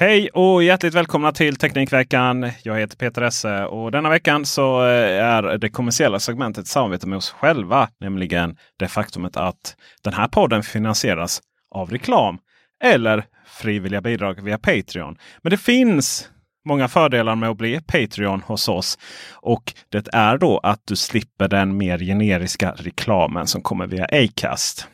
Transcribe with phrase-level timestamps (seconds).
[0.00, 2.50] Hej och hjärtligt välkomna till Teknikveckan.
[2.62, 7.16] Jag heter Peter Esse och denna veckan så eh, är det kommersiella segmentet samarbete med
[7.16, 7.88] oss själva.
[8.00, 12.38] Nämligen det faktumet att den här podden finansieras av reklam
[12.84, 15.18] eller frivilliga bidrag via Patreon.
[15.42, 16.30] Men det finns
[16.64, 18.98] många fördelar med att bli Patreon hos oss.
[19.34, 24.88] Och det är då att du slipper den mer generiska reklamen som kommer via Acast.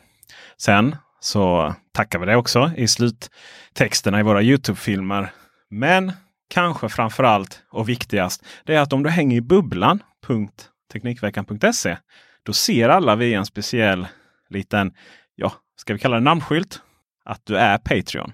[0.57, 5.31] Sen så tackar vi dig också i sluttexterna i våra Youtube-filmer.
[5.69, 6.11] Men
[6.49, 11.97] kanske framför allt och viktigast, det är att om du hänger i bubblan.teknikveckan.se
[12.43, 14.07] då ser alla via en speciell
[14.49, 14.93] liten,
[15.35, 16.81] ja, ska vi kalla det namnskylt,
[17.25, 18.33] att du är Patreon.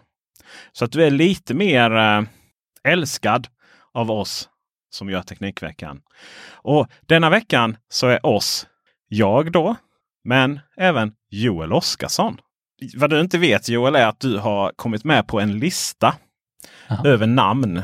[0.72, 2.22] Så att du är lite mer eh,
[2.84, 3.48] älskad
[3.94, 4.50] av oss
[4.90, 6.02] som gör Teknikveckan.
[6.52, 8.68] Och denna veckan så är oss
[9.08, 9.76] jag då,
[10.24, 12.38] men även Joel Oskarsson.
[12.96, 16.16] Vad du inte vet Joel är att du har kommit med på en lista
[16.90, 17.08] Aha.
[17.08, 17.84] över namn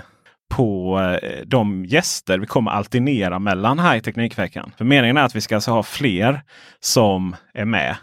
[0.49, 4.71] på eh, de gäster vi kommer alternera mellan här i Teknikveckan.
[4.77, 6.41] För meningen är att vi ska alltså ha fler
[6.79, 7.95] som är med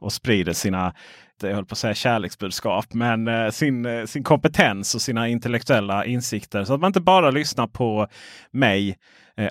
[0.00, 0.94] och sprider sina
[1.42, 6.04] jag höll på att säga kärleksbudskap, men eh, sin, eh, sin kompetens och sina intellektuella
[6.04, 6.64] insikter.
[6.64, 8.08] Så att man inte bara lyssnar på
[8.50, 8.96] mig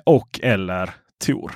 [0.04, 0.90] och eller
[1.26, 1.52] Tor.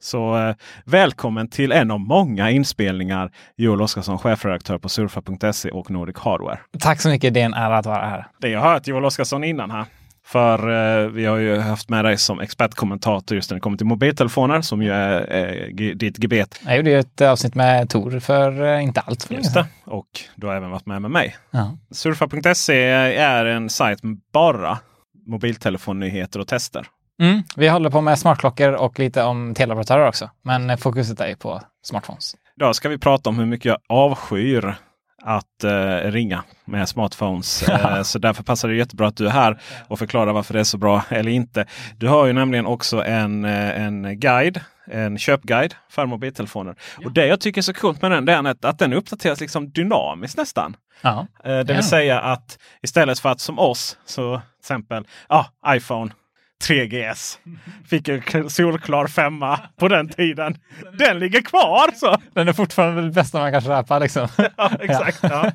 [0.00, 3.30] Så eh, välkommen till en av många inspelningar.
[3.56, 6.58] Joel Oskarsson, chefredaktör på surfa.se och Nordic Hardware.
[6.78, 7.34] Tack så mycket.
[7.34, 8.26] Det är en ära att vara här.
[8.40, 9.84] Det jag har hört Joel Oskarsson innan här.
[10.26, 10.58] För
[11.02, 14.60] eh, vi har ju haft med dig som expertkommentator just när det kommer till mobiltelefoner
[14.60, 16.60] som ju är eh, ditt gebet.
[16.64, 19.64] Jag gjorde ju ett avsnitt med Tor för eh, inte allt för länge sedan.
[19.84, 20.06] Och
[20.36, 21.36] du har även varit med med mig.
[21.50, 21.78] Ja.
[21.90, 22.82] Surfa.se
[23.16, 24.78] är en sajt med bara
[25.26, 26.86] mobiltelefonnyheter och tester.
[27.20, 30.30] Mm, vi håller på med smartklockor och lite om teleoperatörer också.
[30.42, 32.36] Men fokuset är ju på smartphones.
[32.56, 34.74] Idag ska vi prata om hur mycket jag avskyr
[35.22, 37.68] att eh, ringa med smartphones.
[37.68, 40.64] Eh, så därför passar det jättebra att du är här och förklarar varför det är
[40.64, 41.66] så bra eller inte.
[41.96, 46.74] Du har ju nämligen också en, eh, en guide, en köpguide för mobiltelefoner.
[46.98, 47.06] Ja.
[47.06, 49.70] Och det jag tycker är så coolt med den det är att, den uppdateras liksom
[49.70, 50.76] dynamiskt nästan.
[51.04, 51.82] Eh, det vill ja.
[51.82, 56.10] säga att istället för att som oss, så till exempel ja, iPhone
[56.64, 57.38] 3GS.
[57.88, 60.56] Fick en solklar femma på den tiden.
[60.98, 61.90] Den ligger kvar!
[61.94, 62.16] så.
[62.34, 63.98] Den är fortfarande det bästa man kan köpa.
[63.98, 64.28] Liksom.
[64.56, 65.18] ja, exakt.
[65.22, 65.46] Ja.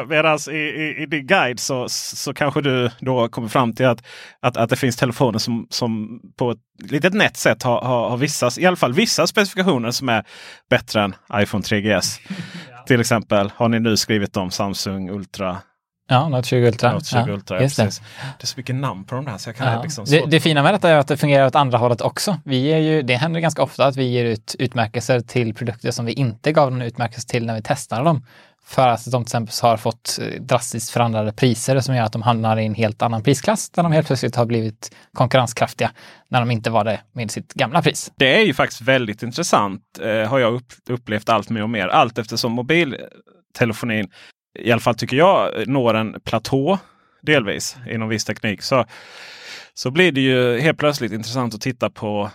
[0.00, 3.86] Uh, Medan i, i, i, din guide så, så kanske du då kommer fram till
[3.86, 4.06] att,
[4.40, 6.58] att, att det finns telefoner som, som på ett
[6.90, 10.24] litet nätt sätt har, har, har vissa, i alla fall vissa specifikationer som är
[10.70, 12.20] bättre än iPhone 3GS.
[12.70, 12.82] ja.
[12.86, 15.58] Till exempel har ni nu skrivit om Samsung Ultra
[16.08, 16.92] Ja, Note 20 Ultra.
[16.92, 17.76] Note 20 Ultra, ja, det.
[17.76, 18.42] det.
[18.42, 19.38] är så mycket namn på de där.
[19.38, 19.82] Så jag kan ja.
[19.82, 22.38] liksom det, det fina med detta är att det fungerar åt andra hållet också.
[22.44, 26.04] Vi ger ju, det händer ganska ofta att vi ger ut utmärkelser till produkter som
[26.04, 28.22] vi inte gav någon utmärkelse till när vi testade dem.
[28.64, 32.22] För att de till exempel har fått eh, drastiskt förändrade priser som gör att de
[32.22, 35.90] hamnar i en helt annan prisklass där de helt plötsligt har blivit konkurrenskraftiga
[36.28, 38.12] när de inte var det med sitt gamla pris.
[38.16, 40.60] Det är ju faktiskt väldigt intressant eh, har jag
[40.90, 41.88] upplevt allt mer och mer.
[41.88, 44.08] Allt eftersom mobiltelefonin
[44.58, 46.78] i alla fall tycker jag, når en platå
[47.22, 48.62] delvis inom viss teknik.
[48.62, 48.84] Så,
[49.74, 52.30] så blir det ju helt plötsligt intressant att titta på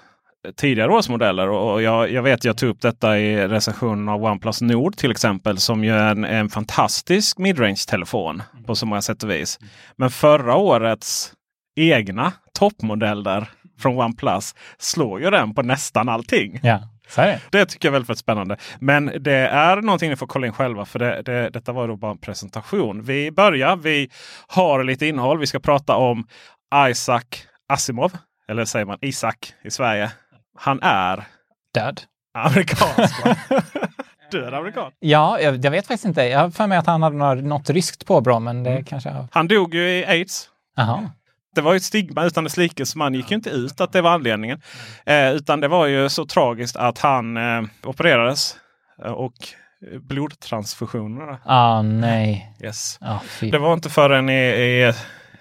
[0.55, 1.49] tidigare årsmodeller.
[1.49, 5.57] Och jag, jag vet jag tog upp detta i recensionen av OnePlus Nord till exempel
[5.57, 9.59] som ju är en, en fantastisk midrange-telefon på så många sätt och vis.
[9.95, 11.33] Men förra årets
[11.75, 16.59] egna toppmodeller från OnePlus slår ju den på nästan allting.
[16.63, 16.79] Ja.
[17.15, 17.65] Det.
[17.65, 18.57] Tycker jag är väldigt, väldigt spännande.
[18.79, 21.95] Men det är någonting ni får kolla in själva för det, det, detta var då
[21.95, 23.03] bara en presentation.
[23.03, 23.75] Vi börjar.
[23.75, 24.09] Vi
[24.47, 25.39] har lite innehåll.
[25.39, 26.27] Vi ska prata om
[26.89, 27.21] Isaac
[27.73, 28.11] Asimov.
[28.49, 30.11] Eller säger man Isak i Sverige.
[30.57, 31.23] Han är
[31.73, 32.01] Död.
[32.37, 33.15] amerikansk.
[34.31, 34.91] Död amerikan.
[34.99, 36.23] Ja, jag, jag vet faktiskt inte.
[36.23, 39.09] Jag har för mig att han hade något, ryskt påbrå, men det kanske...
[39.09, 40.49] jag- Han dog ju i aids.
[40.75, 41.09] Jaha.
[41.55, 43.91] Det var ju ett stigma utan dess like så man gick ju inte ut att
[43.93, 44.61] det var anledningen.
[45.05, 48.55] Eh, utan det var ju så tragiskt att han eh, opererades.
[49.05, 49.33] eh, Och
[50.25, 51.37] blodtransfusionerna.
[51.45, 52.55] Ah, nej.
[52.63, 52.97] Yes.
[53.01, 53.17] Ah.
[53.41, 54.93] Det var inte förrän i, i,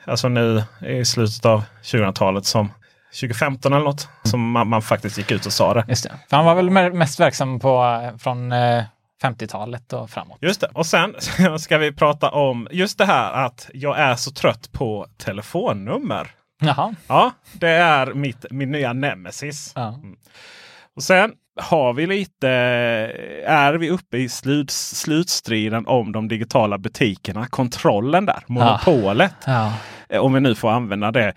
[0.05, 2.69] alltså nu i slutet av 2000-talet som
[3.21, 5.85] 2015 eller något som man, man faktiskt gick ut och sa det.
[5.89, 6.13] Just det.
[6.31, 8.83] För han var väl me- mest verksam på, eh, från eh,
[9.23, 10.39] 50-talet och framåt.
[10.41, 10.67] Just det.
[10.75, 11.15] Och sen
[11.59, 16.31] ska vi prata om just det här att jag är så trött på telefonnummer.
[16.61, 16.95] Jaha.
[17.07, 19.73] Ja, det är mitt, min nya nemesis.
[19.77, 20.01] Ja.
[20.97, 22.49] Och sen har vi lite,
[23.47, 27.47] är vi uppe i slut, slutstriden om de digitala butikerna.
[27.47, 29.35] Kontrollen där, monopolet.
[29.47, 29.73] Ja.
[30.09, 31.33] Eh, Om vi nu får använda det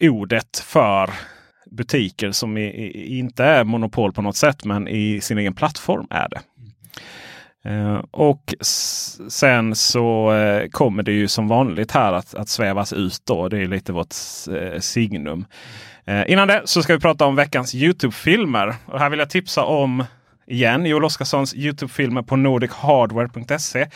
[0.00, 1.10] ordet för
[1.70, 6.06] butiker som i, i, inte är monopol på något sätt men i sin egen plattform
[6.10, 6.40] är det.
[7.64, 8.54] Eh, och
[9.28, 13.48] sen så eh, kommer det ju som vanligt här att, att svävas ut då.
[13.48, 14.14] Det är lite vårt
[14.50, 15.46] eh, signum.
[16.26, 18.74] Innan det så ska vi prata om veckans Youtube-filmer.
[18.86, 20.04] Och här vill jag tipsa om
[20.46, 23.86] igen Joel Oskarssons Youtube-filmer på nordichardware.se.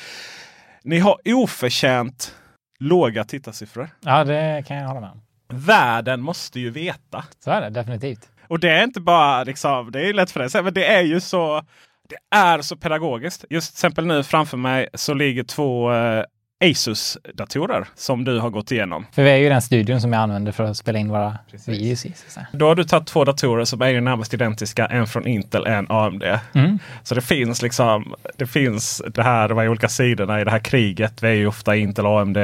[0.85, 2.35] Ni har oförtjänt
[2.81, 3.89] låga tittarsiffror.
[4.01, 5.21] ja, det kan jag hålla med om.
[5.49, 7.25] Världen måste ju veta.
[7.45, 8.29] Så är det definitivt.
[8.49, 10.87] Och det är inte bara liksom, det är lätt för dig att säga, men det
[10.87, 11.63] är ju så.
[12.09, 13.45] Det är så pedagogiskt.
[13.51, 16.25] Just till exempel nu framför mig så ligger två eh,
[16.65, 19.07] Asus-datorer som du har gått igenom.
[19.13, 21.69] För vi är ju den studion som jag använder för att spela in våra Precis.
[21.69, 22.13] videos i.
[22.53, 24.87] Då har du tagit två datorer som är närmast identiska.
[24.87, 26.23] En från Intel, en AMD.
[26.55, 26.79] Mm.
[27.03, 30.59] Så det finns liksom, det finns det här, de här olika sidorna i det här
[30.59, 31.23] kriget.
[31.23, 32.39] Vi är ju ofta Intel AMD.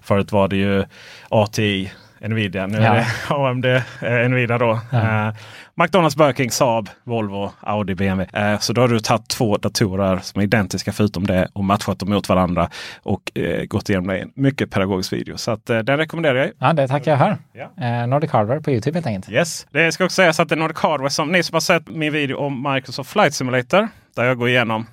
[0.00, 0.84] Förut var det ju
[1.28, 1.92] ATI,
[2.28, 2.66] Nvidia.
[2.66, 4.80] Nu är det AMD, eh, Nvidia då.
[4.92, 5.28] Eh,
[5.74, 8.40] McDonalds, Burger Saab, Volvo, Audi, BMW.
[8.40, 11.98] Eh, så då har du tagit två datorer som är identiska förutom det och matchat
[11.98, 12.70] dem mot varandra
[13.02, 15.36] och eh, gått igenom det i en mycket pedagogisk video.
[15.36, 16.50] Så att, eh, den rekommenderar jag.
[16.58, 17.36] Ja, det tackar jag för.
[17.52, 18.06] Ja.
[18.06, 19.28] Nordic Hardware på Youtube helt enkelt.
[19.30, 19.66] Yes.
[19.70, 22.12] Det ska också sägas att det är Nordic Hardware som ni som har sett min
[22.12, 23.88] video om Microsoft Flight Simulator.
[24.16, 24.86] Där jag går igenom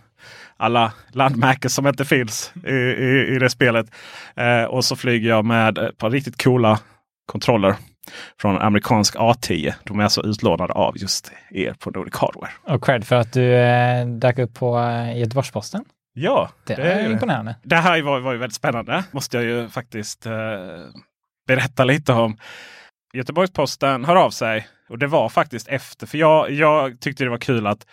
[0.58, 3.86] alla landmärken som inte finns i, i, i det spelet.
[4.36, 6.80] Eh, och så flyger jag med ett par riktigt coola
[7.30, 7.76] kontroller
[8.42, 9.74] från amerikansk A10.
[9.84, 12.52] De är alltså utlånade av just er på Nordic Hardware.
[12.64, 15.86] Och cred för att du eh, dök upp på eh, Göteborgs-Posten.
[16.14, 17.56] Ja, Det, det är imponerande.
[17.64, 19.04] Det här var, var ju väldigt spännande.
[19.12, 20.32] Måste jag ju faktiskt eh,
[21.48, 22.38] berätta lite om.
[23.14, 24.68] Göteborgs-Posten hör av sig.
[24.90, 26.08] Och det var faktiskt efter.
[26.08, 27.86] För jag, jag tyckte det var kul att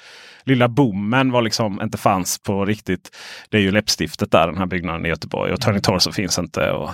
[0.45, 3.17] lilla bommen var liksom inte fanns på riktigt.
[3.51, 5.53] Det är ju läppstiftet där, den här byggnaden i Göteborg.
[5.53, 6.71] Och Turning Torso finns inte.
[6.71, 6.91] Och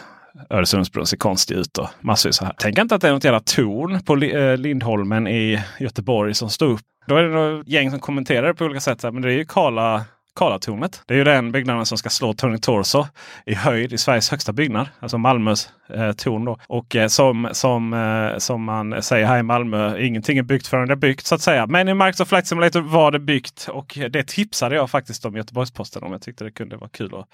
[0.51, 2.55] Öresundsbron ser konstig ut och massor så här.
[2.59, 6.67] Tänk inte att det är något jävla torn på eh, Lindholmen i Göteborg som står
[6.67, 6.81] upp.
[7.07, 9.03] Då är det några gäng som kommenterar det på olika sätt.
[9.03, 11.03] Men det är ju Karla Karlatornet.
[11.07, 13.07] Det är ju den byggnaden som ska slå Turning Torso
[13.47, 14.89] i höjd i Sveriges högsta byggnad.
[15.01, 16.45] Alltså Malmös eh, torn.
[16.45, 16.59] Då.
[16.67, 20.89] Och eh, som, som, eh, som man säger här i Malmö, ingenting är byggt förrän
[20.89, 21.67] det är byggt så att säga.
[21.67, 26.03] Men i Microsoft Flight Simulator var det byggt och det tipsade jag faktiskt om Göteborgs-Posten
[26.03, 26.13] om.
[26.13, 27.29] Jag tyckte det kunde vara kul att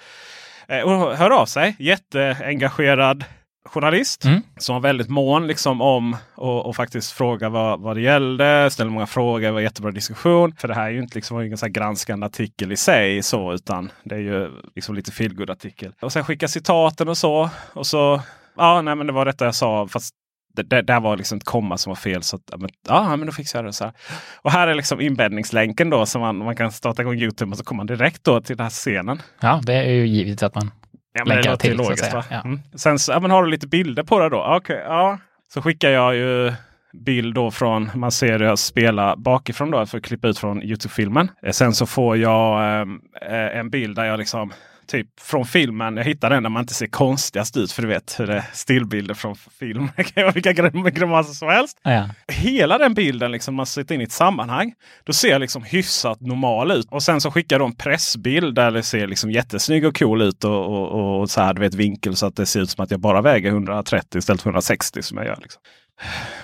[0.72, 1.76] eh, och hör av sig.
[1.78, 3.24] Jätteengagerad
[3.64, 4.42] journalist Mm.
[4.56, 8.70] som var väldigt mån liksom om och, och faktiskt fråga vad, vad det gällde.
[8.70, 9.40] Ställde många frågor.
[9.46, 10.54] Det var jättebra diskussion.
[10.58, 13.90] För det här är ju inte liksom ingen så granskande artikel i sig så utan
[14.04, 15.92] det är ju liksom lite feelgood artikel.
[16.02, 17.50] Och sen skicka citaten och så.
[17.72, 18.20] Och så
[18.56, 19.88] ja, nej, men det var detta jag sa.
[19.88, 20.14] Fast
[20.58, 22.22] det, det, där var liksom ett komma som var fel.
[22.22, 23.92] Så att, ja, men, ja, men då fixar jag det så här.
[24.36, 27.64] Och här är liksom inbäddningslänken då som man, man kan starta igång Youtube och så
[27.64, 29.22] kommer man direkt då till den här scenen.
[29.40, 30.70] Ja, det är ju givet att man...
[31.12, 32.12] Ja, men det Länkar ju till, så logiskt.
[32.12, 32.24] Va?
[32.30, 32.40] Ja.
[32.44, 32.60] Mm.
[32.74, 34.56] Sen så, ja, men har du lite bilder på det då?
[34.56, 35.18] Okej, ja.
[35.54, 36.52] Så skickar jag ju
[36.92, 41.30] bild då från, man ser jag spela bakifrån då för att klippa ut från Youtube-filmen.
[41.42, 42.80] Eh, Sen så får jag
[43.22, 44.52] eh, en bild där jag liksom
[44.88, 47.72] Typ från filmen, jag hittar den där man inte ser konstigast ut.
[47.72, 49.88] För du vet hur det är stillbilder från film.
[49.96, 51.80] Det kan vara vilka grim- grimaser som helst.
[51.82, 52.08] Ja, ja.
[52.34, 54.74] Hela den bilden liksom man sätter in i ett sammanhang.
[55.04, 56.86] Då ser jag liksom hyfsat normal ut.
[56.90, 60.44] Och sen så skickar de en pressbild där det ser liksom jättesnygg och cool ut.
[60.44, 62.90] Och, och, och så här du vet vinkel så att det ser ut som att
[62.90, 65.38] jag bara väger 130 istället för 160 som jag gör.
[65.42, 65.62] Liksom.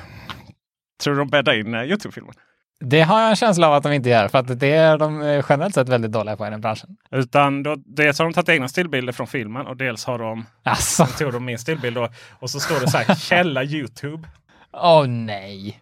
[1.02, 2.34] Tror du de bäddar in uh, Youtube-filmen?
[2.80, 5.22] Det har jag en känsla av att de inte gör, för att det är de
[5.22, 6.96] eh, generellt sett väldigt dåliga på i den branschen.
[7.10, 11.06] Utan då, dels har de tagit egna stillbilder från filmen och dels har de Alltså,
[11.06, 12.08] tog de min stillbild då,
[12.40, 14.28] och så står det så här källa Youtube.
[14.72, 15.80] åh nej.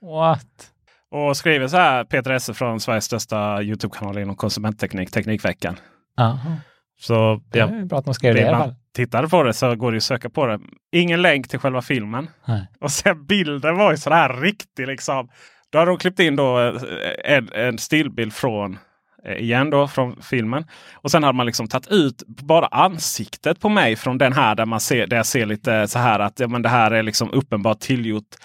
[0.00, 0.70] What?
[1.10, 5.76] Och skriver så här Peter Esse från Sveriges största Youtube-kanal inom konsumentteknik, Teknikveckan.
[6.20, 6.56] Aha.
[7.00, 8.74] Så Det är bra att man skrev det i alla fall.
[8.94, 10.60] tittade på det så går det ju att söka på det.
[10.92, 12.28] Ingen länk till själva filmen.
[12.44, 12.66] Nej.
[12.80, 15.28] Och sen bilden var ju sån här riktig liksom.
[15.70, 16.82] Då har de klippt in då eh,
[17.24, 18.78] en, en stillbild från
[19.24, 20.64] eh, igen då från filmen.
[20.94, 24.66] Och sen hade man liksom tagit ut bara ansiktet på mig från den här där
[24.66, 27.30] man ser, där jag ser lite så här att ja, men det här är liksom
[27.30, 28.36] uppenbart tillgjort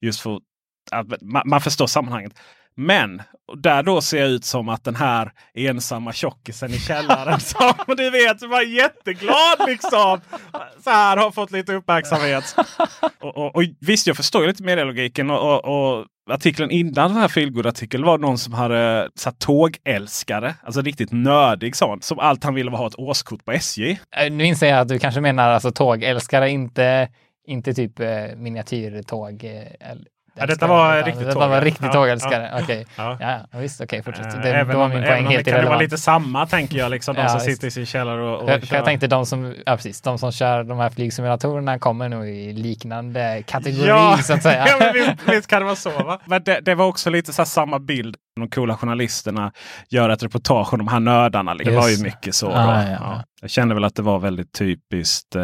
[0.00, 0.40] just för
[0.90, 2.32] att man, man förstår sammanhanget.
[2.76, 3.22] Men
[3.56, 8.10] där då ser jag ut som att den här ensamma tjockisen i källaren som du
[8.10, 10.20] vet var jätteglad liksom.
[10.84, 12.54] Så här har fått lite uppmärksamhet.
[13.20, 18.04] Och, och, och visst, jag förstår lite medielogiken och, och, artikeln innan den här feelgood-artikeln
[18.04, 20.54] var någon som hade satt tågälskare.
[20.62, 22.02] Alltså riktigt nördig sån.
[22.02, 23.98] Som allt han ville var ha ett årskort på SJ.
[24.16, 27.08] Eh, Nu inser jag att du kanske menar alltså tågälskare, inte,
[27.46, 29.44] inte typ eh, miniatyrtåg.
[29.44, 29.96] Eh,
[30.40, 32.60] Ja, detta var riktigt Detta var riktigt Ja, tågälskare.
[32.62, 32.86] Okej.
[32.96, 33.16] Ja.
[33.20, 33.80] Ja, ja, visst.
[33.80, 34.34] Okej, fortsätt.
[34.34, 36.78] Eh, Det, även då var min poäng om det helt kan vara lite samma tänker
[36.78, 36.90] jag.
[36.90, 37.50] Liksom, de Ja, som visst.
[37.50, 38.76] sitter i sin källare och, och för kör.
[38.76, 42.52] jag tänkte de som, ja precis, de som kör de här flygsimulatorerna kommer nog i
[42.52, 44.66] liknande kategori så att säga.
[44.68, 45.90] ja, men visst, visst kan det vara så.
[45.90, 46.20] Va?
[46.24, 48.16] Men det, det var också lite så samma bild.
[48.40, 49.52] De coola journalisterna
[49.88, 51.54] gör ett reportage om de här nördarna.
[51.54, 52.50] Det var ju mycket så.
[52.50, 52.96] Ah, ja, ja.
[53.00, 53.22] Ja.
[53.40, 55.42] Jag kände väl att det var väldigt typiskt eh,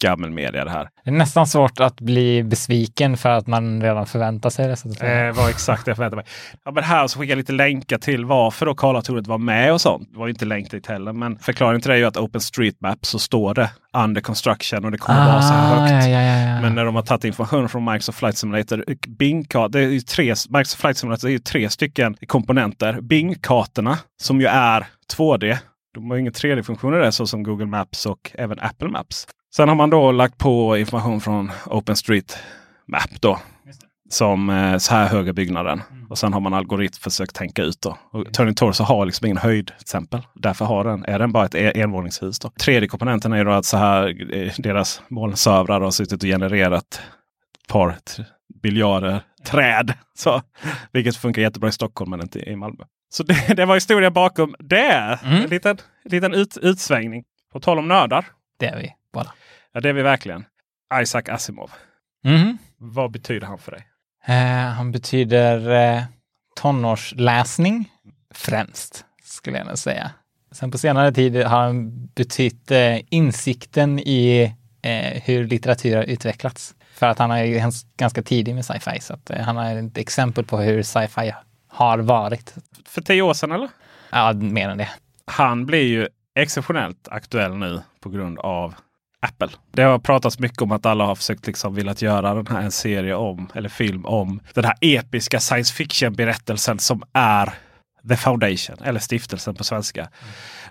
[0.00, 0.88] gammelmedia det här.
[1.04, 5.06] Det är nästan svårt att bli besviken för att man redan förväntar sig det.
[5.06, 6.24] Eh, var exakt det jag förväntade mig.
[6.64, 9.80] Ja, men här så skickar jag lite länkar till varför då Karlatornet var med och
[9.80, 10.08] sånt.
[10.12, 11.12] Det var ju inte länk dit heller.
[11.12, 14.98] Men förklaringen till det är ju att OpenStreetMap så står det under construction och det
[14.98, 16.06] kommer vara så här högt.
[16.06, 16.60] Ah, ja, ja, ja.
[16.60, 20.34] Men när de har tagit information från Microsoft Flight Simulator, Bing-kart, det är ju tre,
[20.48, 23.00] Microsoft Flight Simulator är ju tre stycken komponenter.
[23.00, 25.58] Bing-kartorna som ju är 2D.
[25.94, 29.26] De har ju ingen 3D-funktion i det så som Google Maps och även Apple Maps.
[29.56, 33.38] Sen har man då lagt på information från OpenStreetMap då.
[34.10, 35.82] Som eh, så här höga byggnaden.
[36.10, 37.98] Och sen har man algoritm försökt tänka ut då.
[38.12, 40.20] Och Turning Torso har liksom ingen höjdexempel.
[40.34, 42.38] Därför har den, är den bara ett envåningshus.
[42.38, 42.50] Då.
[42.50, 47.00] Tredje komponenten är då att så här, eh, deras molnservrar har suttit och genererat ett
[47.68, 47.96] par
[48.62, 49.92] biljarder träd.
[50.14, 50.42] Så,
[50.92, 52.84] vilket funkar jättebra i Stockholm men inte i Malmö.
[53.12, 55.18] Så det, det var historia bakom det.
[55.24, 55.44] Mm.
[55.44, 57.24] En liten, liten ut, utsvängning.
[57.52, 58.26] På tal om nördar.
[58.58, 59.32] Det är vi båda.
[59.72, 60.44] Ja, det är vi verkligen.
[61.02, 61.70] Isaac Asimov.
[62.24, 62.58] Mhm.
[62.76, 63.86] Vad betyder han för dig?
[64.26, 66.02] Eh, han betyder eh,
[66.60, 67.90] tonårsläsning
[68.34, 70.10] främst, skulle jag nog säga.
[70.52, 76.74] Sen på senare tid har han betytt eh, insikten i eh, hur litteratur har utvecklats.
[76.92, 80.44] För att han är ganska tidig med sci-fi, så att, eh, han är ett exempel
[80.44, 81.32] på hur sci-fi
[81.68, 82.54] har varit.
[82.86, 83.68] För tio år sedan eller?
[84.10, 84.88] Ja, mer än det.
[85.24, 88.74] Han blir ju exceptionellt aktuell nu på grund av
[89.20, 89.48] Apple.
[89.72, 92.70] Det har pratats mycket om att alla har försökt liksom velat göra den här en
[92.70, 97.54] serie om, eller film om den här episka science fiction berättelsen som är
[98.08, 100.08] The Foundation, eller stiftelsen på svenska.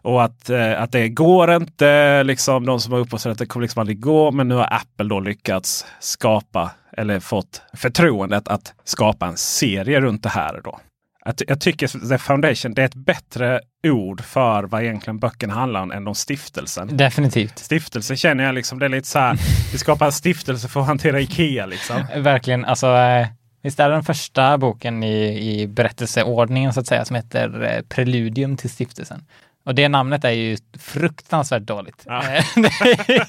[0.01, 3.62] Och att, eh, att det går inte, liksom de som har upphovsrätt att det kommer
[3.62, 4.32] liksom aldrig gå.
[4.32, 10.24] Men nu har Apple då lyckats skapa, eller fått förtroendet att skapa en serie runt
[10.24, 10.62] det här.
[10.63, 10.79] Då.
[11.22, 15.82] Att, jag tycker The Foundation det är ett bättre ord för vad egentligen böckerna handlar
[15.82, 16.98] om än om stiftelsen.
[16.98, 17.60] Definitivt.
[17.60, 19.38] Stiftelse känner jag liksom, det är lite så här,
[19.72, 22.06] vi skapar en stiftelse för att hantera Ikea liksom.
[22.24, 23.28] Verkligen, alltså eh,
[23.64, 27.82] visst är det den första boken i, i berättelseordningen så att säga som heter eh,
[27.82, 29.26] Preludium till stiftelsen.
[29.66, 32.04] Och det namnet är ju fruktansvärt dåligt.
[32.06, 32.24] Ja.
[32.34, 32.44] Eh,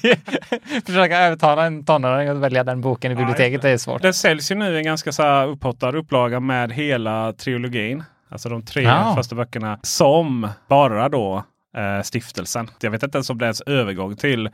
[0.01, 4.01] det Försöka övertala en tonåring att välja den boken i biblioteket är svårt.
[4.01, 8.03] Det säljs ju nu en ganska så här upphottad upplaga med hela trilogin.
[8.29, 9.13] Alltså de tre Ja.
[9.15, 11.43] första böckerna som bara då
[11.77, 12.69] eh, stiftelsen.
[12.81, 14.49] Jag vet inte ens om det är ens övergång till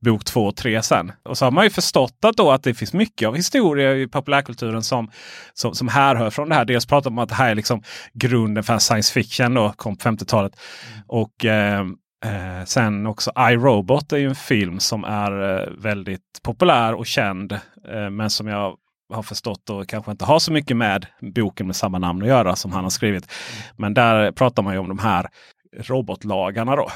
[0.00, 1.12] bok två och tre sen.
[1.22, 4.08] Och så har man ju förstått att, då att det finns mycket av historia i
[4.08, 5.10] populärkulturen som,
[5.54, 6.64] som, som härrör från det här.
[6.64, 7.82] Dels pratar man om att det här är liksom
[8.12, 10.52] grunden för science fiction då, kom på 50-talet.
[11.06, 11.84] Och eh,
[12.24, 17.52] Eh, sen också iRobot är ju en film som är eh, väldigt populär och känd.
[17.88, 18.76] Eh, men som jag
[19.14, 22.56] har förstått och kanske inte har så mycket med boken med samma namn att göra
[22.56, 23.32] som han har skrivit.
[23.76, 25.26] Men där pratar man ju om de här
[25.76, 26.88] robotlagarna då.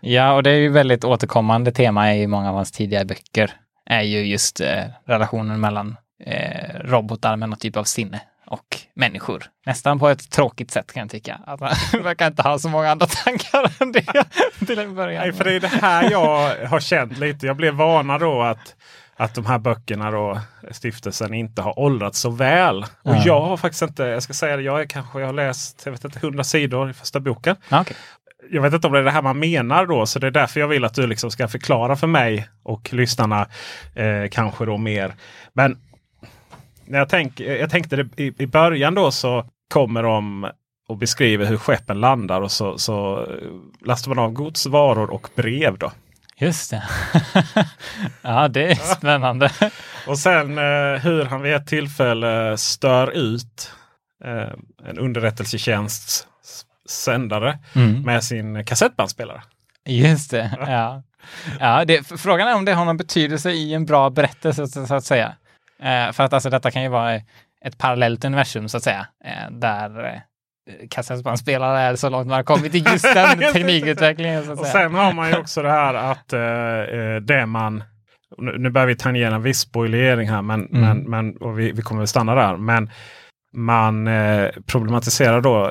[0.00, 3.50] Ja, och det är ju väldigt återkommande tema i många av hans tidigare böcker.
[3.86, 9.44] Är ju just eh, relationen mellan eh, robotar med någon typ av sinne och människor.
[9.66, 11.40] Nästan på ett tråkigt sätt kan jag tycka.
[11.46, 11.70] Att man
[12.02, 14.24] verkar inte ha så många andra tankar än det
[14.66, 15.22] till en början.
[15.22, 17.46] Nej, för det är det här jag har känt lite.
[17.46, 18.76] Jag blev varnad då att,
[19.16, 20.40] att de här böckerna då,
[20.70, 22.78] stiftelsen, inte har åldrats så väl.
[22.82, 23.22] Och Ja.
[23.24, 25.92] jag har faktiskt inte, jag ska säga det, jag är kanske, jag har läst, jag
[25.92, 27.56] vet inte, 100 sidor i första boken.
[27.72, 27.96] Okej.
[28.50, 30.60] Jag vet inte om det är det här man menar då, så det är därför
[30.60, 33.46] jag vill att du liksom ska förklara för mig och lyssnarna
[33.94, 35.14] eh, kanske då mer.
[35.52, 35.78] Men
[36.86, 39.44] När jag, tänk, jag tänkte det, i, i början då så
[39.74, 40.46] kommer de
[40.88, 43.26] och beskriver hur skeppen landar och så, så eh,
[43.86, 45.78] lastar man av gods, varor och brev.
[45.78, 45.92] då.
[46.36, 46.82] Just det.
[48.22, 49.50] ja, det är spännande.
[50.06, 53.72] Och sen eh, hur han vid ett tillfälle stör ut
[54.24, 54.52] eh,
[54.88, 56.26] en underrättelsetjänsts
[56.88, 58.02] sändare Mm.
[58.02, 59.42] med sin kassettbandspelare.
[59.86, 60.50] Just det.
[60.66, 61.02] Ja.
[61.60, 64.94] Ja, det, frågan är om det har någon betydelse i en bra berättelse så, så
[64.94, 65.34] att säga.
[65.82, 67.14] Eh, för att alltså detta kan ju vara
[67.64, 69.06] ett parallellt universum så att säga.
[69.24, 70.20] Eh, där eh,
[70.90, 74.44] kassettbandspelare är så långt man har kommit i just den teknikutvecklingen.
[74.44, 74.72] Så att Och säga.
[74.84, 76.40] sen har man ju också det här att eh,
[77.00, 77.84] eh, det man
[78.38, 80.80] nu, nu börjar vi tangera en viss spoilering här men, Mm.
[80.80, 82.56] men, men, och vi, vi kommer att stanna där.
[82.56, 82.90] Men
[83.56, 85.70] man eh, problematiserar då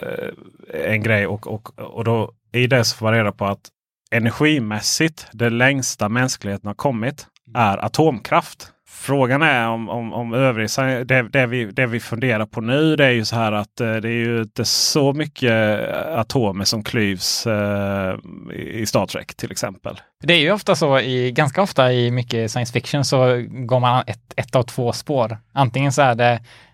[0.73, 3.69] eh, en grej och, och, och då i det så får man reda på att
[4.11, 8.71] energimässigt det längsta mänskligheten har kommit är atomkraft.
[8.95, 10.69] Frågan är om, om, om övrig,
[11.05, 13.95] det, det, vi, det vi funderar på nu det är ju så här att eh,
[13.95, 18.15] det är ju inte så mycket atomer som klyvs eh,
[18.53, 20.01] i i Star Trek till exempel.
[20.23, 24.03] Det är ju ofta så, i, ganska ofta i mycket science fiction så går man
[24.07, 25.37] ett, ett av två spår.
[25.51, 26.33] Antingen så är det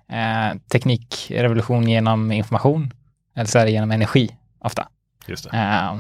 [0.10, 2.94] eh, teknikrevolution genom information
[3.36, 4.88] eller så är det genom energi ofta.
[5.28, 5.58] Just det.
[5.58, 5.98] Eh,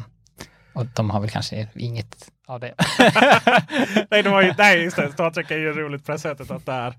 [0.73, 2.73] och de har väl kanske inget av det.
[4.11, 5.11] nej, det var ju, nej, just det.
[5.11, 6.93] Star Trek är ju roligt på det sättet att där,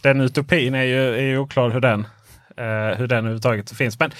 [0.00, 2.00] den utopin är ju, är ju oklar hur den,
[2.56, 3.98] eh, hur den överhuvudtaget finns.
[3.98, 4.10] Men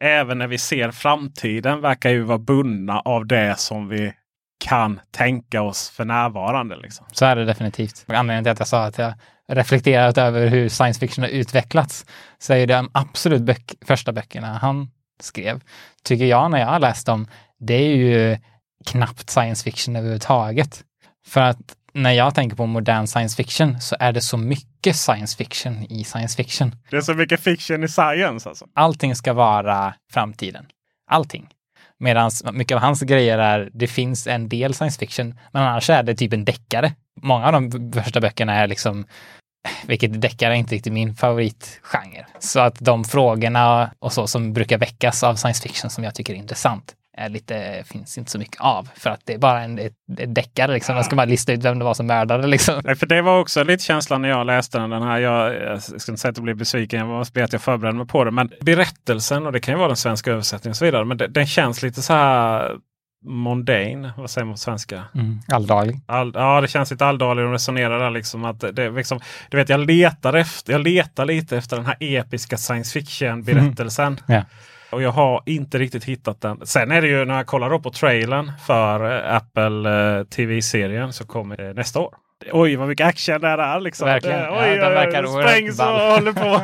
[0.00, 4.12] även när vi ser framtiden verkar ju vara bundna av det som vi
[4.64, 6.76] kan tänka oss för närvarande.
[6.76, 7.06] Liksom.
[7.12, 8.04] Så är det definitivt.
[8.08, 9.12] Anledningen till att jag sa att jag
[9.48, 12.06] reflekterat över hur science fiction har utvecklats
[12.38, 14.90] så är de absolut böck, första böckerna han
[15.20, 15.60] skrev,
[16.04, 17.26] tycker jag när jag har läst dem,
[17.58, 18.38] det är ju
[18.86, 20.84] knappt science fiction överhuvudtaget.
[21.26, 25.36] För att när jag tänker på modern science fiction så är det så mycket science
[25.36, 26.74] fiction i science fiction.
[26.90, 28.66] Det är så mycket fiction i science alltså.
[28.74, 30.66] Allting ska vara framtiden.
[31.10, 31.48] Allting.
[31.98, 36.02] Medan mycket av hans grejer är, det finns en del science fiction, men annars är
[36.02, 36.94] det typ en deckare.
[37.22, 39.06] Många av de första böckerna är liksom,
[39.86, 42.26] vilket deckare är inte riktigt min favoritgenre.
[42.38, 46.34] Så att de frågorna och så som brukar väckas av science fiction som jag tycker
[46.34, 48.88] är intressant, är lite, finns inte så mycket av.
[48.94, 50.94] För att det är bara en, ett, ett deckare liksom.
[50.94, 52.80] Man ska bara lista ut vem det var som mördade liksom.
[52.84, 54.90] Nej, för det var också lite känslan när jag läste den.
[54.90, 57.52] den här, jag, jag ska inte säga att jag blev besviken, jag måste be att
[57.52, 58.30] jag förberedde mig på det.
[58.30, 61.26] Men berättelsen, och det kan ju vara den svenska översättningen och så vidare, men det,
[61.26, 62.76] den känns lite så här
[63.24, 64.12] mondane.
[64.16, 65.04] Vad säger man på svenska?
[65.14, 65.38] Mm.
[65.48, 66.00] Alldaglig.
[66.06, 69.68] All, ja, det känns lite alldagligt och resonerar där liksom att det, liksom, du vet,
[69.68, 74.20] jag letar efter, jag letar lite efter den här episka science fiction berättelsen.
[74.26, 74.44] Ja.
[74.90, 76.66] Och jag har inte riktigt hittat den.
[76.66, 81.12] Sen är det ju när jag kollar upp på trailern för eh, Apple eh, TV-serien
[81.12, 82.14] så kommer nästa år.
[82.52, 84.06] Oj vad mycket action det är liksom.
[84.06, 84.38] Verkligen.
[84.38, 86.62] Det, Ja, oj, den oj, verkar sprängs och håller på.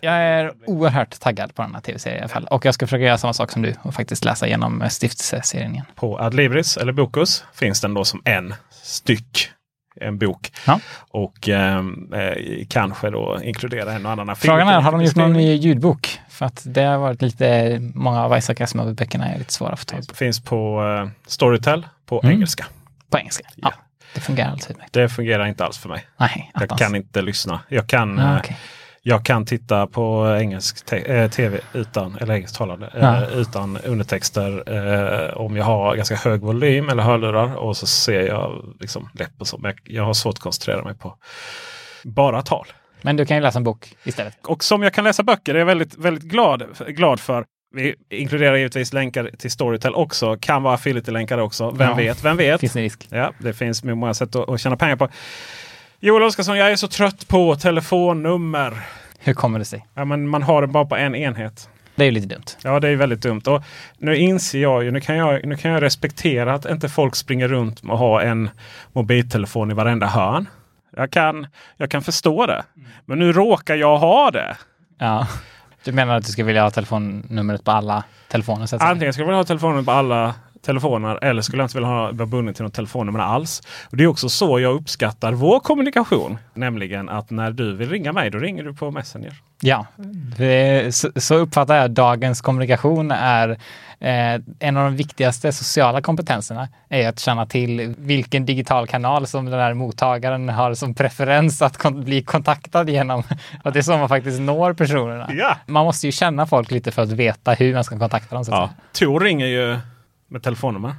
[0.00, 2.44] Jag är oerhört taggad på den här tv-serien i alla fall.
[2.50, 5.72] Och jag ska försöka göra samma sak som du och faktiskt läsa igenom eh, stiftelseserien
[5.72, 5.86] igen.
[5.94, 9.50] på Adlibris eller Bokus finns den då som en styck.
[10.00, 10.52] En bok.
[10.66, 10.80] Ja.
[11.10, 15.32] Och ehm, eh, kanske då inkludera en och annan Frågan är, har de gjort någon
[15.32, 16.18] ny ljudbok?
[16.28, 19.84] För att det har varit lite, många av Isaac Asimov-böckerna är lite svåra att få
[19.84, 20.14] tag på.
[20.14, 22.32] Finns på eh, Storytel på Mm.
[22.34, 22.64] engelska.
[23.10, 23.44] På engelska.
[23.56, 23.82] Ja, Ja.
[24.14, 24.92] det fungerar utmärkt.
[24.92, 26.06] Det fungerar inte alls för mig.
[26.16, 27.60] Nej, Jag kan inte lyssna.
[27.68, 28.56] Jag kan, Ja, eh, okej.
[29.04, 33.22] Jag kan titta på engelsk te- eh, tv utan, eller engelsktalande, Ja.
[33.22, 34.62] eh, utan undertexter
[35.30, 39.32] eh, om jag har ganska hög volym eller hörlurar och så ser jag liksom läpp
[39.38, 39.58] och så.
[39.58, 41.14] Men jag, jag har svårt att koncentrera mig på
[42.04, 42.66] bara tal.
[43.02, 44.34] Men du kan ju läsa en bok istället.
[44.46, 47.44] Och som jag kan läsa böcker är jag väldigt, väldigt glad, glad för.
[47.74, 50.36] Vi inkluderar givetvis länkar till Storytel också.
[50.40, 51.70] Kan vara affiliate-länkar också.
[51.70, 51.94] Vem Ja.
[51.94, 52.24] vet?
[52.24, 52.60] Vem vet?
[52.60, 53.06] Finns det risk?
[53.10, 55.08] Ja, det finns många sätt att, att tjäna pengar på.
[56.04, 58.86] Joel Oskarsson, jag är så trött på telefonnummer.
[59.18, 59.86] Hur kommer det sig?
[59.94, 61.68] Ja, men man har det bara på en enhet.
[61.94, 62.44] Det är ju lite dumt.
[62.62, 63.42] Ja, det är väldigt dumt.
[63.46, 63.62] Och
[63.98, 67.48] nu inser jag ju, nu kan jag, nu kan jag respektera att inte folk springer
[67.48, 68.50] runt och har en
[68.92, 70.48] mobiltelefon i varenda hörn.
[70.96, 72.62] Jag kan, jag kan förstå det.
[73.04, 74.56] Men nu råkar jag ha det.
[74.98, 75.26] Ja.
[75.84, 78.66] Du menar att du skulle vilja ha telefonnumret på alla telefoner?
[78.66, 78.90] Så att säga?
[78.90, 82.12] Antingen skulle jag vilja ha telefonen på alla telefoner eller skulle jag inte vilja ha,
[82.12, 83.62] vara bunden till något telefonnummer alls.
[83.90, 86.38] Och Det är också så jag uppskattar vår kommunikation.
[86.54, 89.32] Nämligen att när du vill ringa mig, då ringer du på Messenger.
[89.64, 89.86] Ja,
[90.36, 93.48] det, så, uppfattar jag dagens kommunikation är
[94.00, 99.44] eh, en av de viktigaste sociala kompetenserna är att känna till vilken digital kanal som
[99.44, 103.22] den här mottagaren har som preferens att bli kontaktad genom.
[103.64, 105.30] Att det är så man faktiskt når personerna.
[105.32, 105.56] Ja.
[105.66, 108.44] Man måste ju känna folk lite för att veta hur man ska kontakta dem.
[108.44, 108.70] Så Ja.
[108.92, 109.78] Tor ringer ju
[110.32, 110.94] med telefonnummer.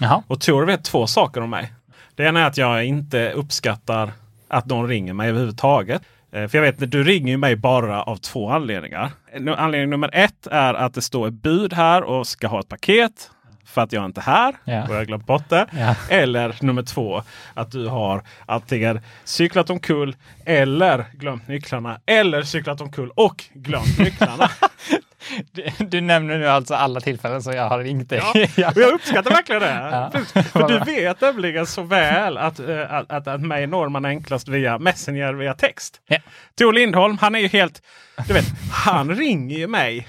[0.00, 0.22] Jaha.
[0.26, 1.72] Och Tor vet två saker om mig.
[2.14, 4.12] Det ena är att jag inte uppskattar
[4.48, 6.02] att någon ringer mig överhuvudtaget.
[6.32, 9.10] Eh, För jag vet, du ringer mig bara av två anledningar.
[9.56, 13.30] Anledning nummer ett är att det står ett bud här och ska ha ett paket.
[13.64, 14.82] För att jag inte är här Ja.
[14.84, 15.66] och jag har glömt bort det.
[15.78, 15.94] Ja.
[16.10, 17.22] Eller nummer två,
[17.54, 22.00] att du har antingen cyklat omkull eller glömt nycklarna.
[22.06, 24.50] Eller cyklat omkull och glömt nycklarna.
[25.52, 28.20] Du, du nämner nu alltså alla tillfällen som jag har ringt dig.
[28.56, 29.68] Ja, och jag uppskattar verkligen det.
[29.68, 30.42] Ja.
[30.42, 34.48] För du vet nämligen så väl att, eh, att, att, att mig når man enklast
[34.48, 36.00] via Messenger, via text.
[36.06, 36.18] Ja.
[36.58, 37.82] Tor Lindholm, han är ju helt...
[38.28, 40.08] Du vet, han ringer ju mig.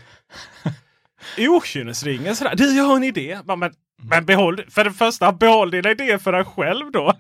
[1.38, 2.56] Okynnesringer sådär.
[2.56, 3.40] Du, jag har en idé.
[3.46, 3.74] Men,
[4.04, 7.14] men behåll, för det första, behåll din idé för dig själv då.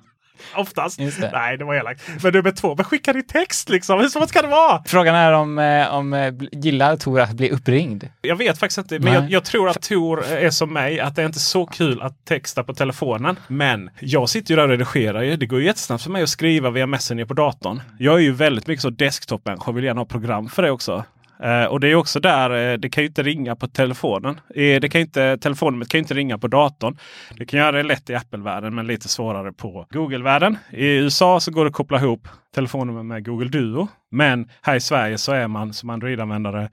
[0.55, 0.97] Oftast.
[0.97, 1.29] Det.
[1.33, 2.01] Nej, det var elakt.
[2.23, 3.99] Men nummer två, men skicka i text liksom.
[3.99, 4.83] Hur svårt ska det vara?
[4.85, 8.09] Frågan är om, eh, om eh, gillar Tor att bli uppringd?
[8.21, 11.21] Jag vet faktiskt inte, men jag, jag tror att Tor är som mig, att det
[11.21, 13.39] är inte så kul att texta på telefonen.
[13.47, 15.21] Men jag sitter ju där och redigerar.
[15.21, 15.35] ju.
[15.35, 17.81] Det går ju jättesnabbt för mig att skriva via Messenger på datorn.
[17.99, 21.03] Jag är ju väldigt mycket så desktop-människa och vill gärna ha program för det också.
[21.43, 24.39] Eh, och det är också där, eh, det kan ju inte ringa på telefonen.
[24.55, 26.97] Eh, det kan inte, telefonnumret kan ju inte ringa på datorn.
[27.37, 30.57] Det kan göra det lätt i Apple-världen men lite svårare på Google-världen.
[30.71, 33.87] I USA så går det att koppla ihop telefonnummer med Google Duo.
[34.11, 36.69] Men här i Sverige så är man som Android-användare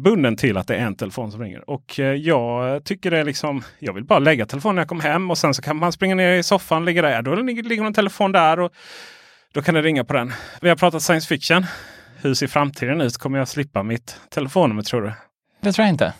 [0.00, 1.70] bunden till att det är en telefon som ringer.
[1.70, 5.30] Och jag tycker det är liksom, jag vill bara lägga telefonen när jag kommer hem
[5.30, 7.22] och sen så kan man springa ner i soffan, ligga där.
[7.22, 8.72] Då ligger ligger en telefon där och
[9.54, 10.32] då kan det ringa på den.
[10.60, 11.66] Vi har pratat science fiction.
[12.22, 13.16] Hur ser framtiden ut?
[13.16, 15.12] Kommer jag slippa mitt telefonnummer tror du?
[15.60, 16.12] Det tror jag inte.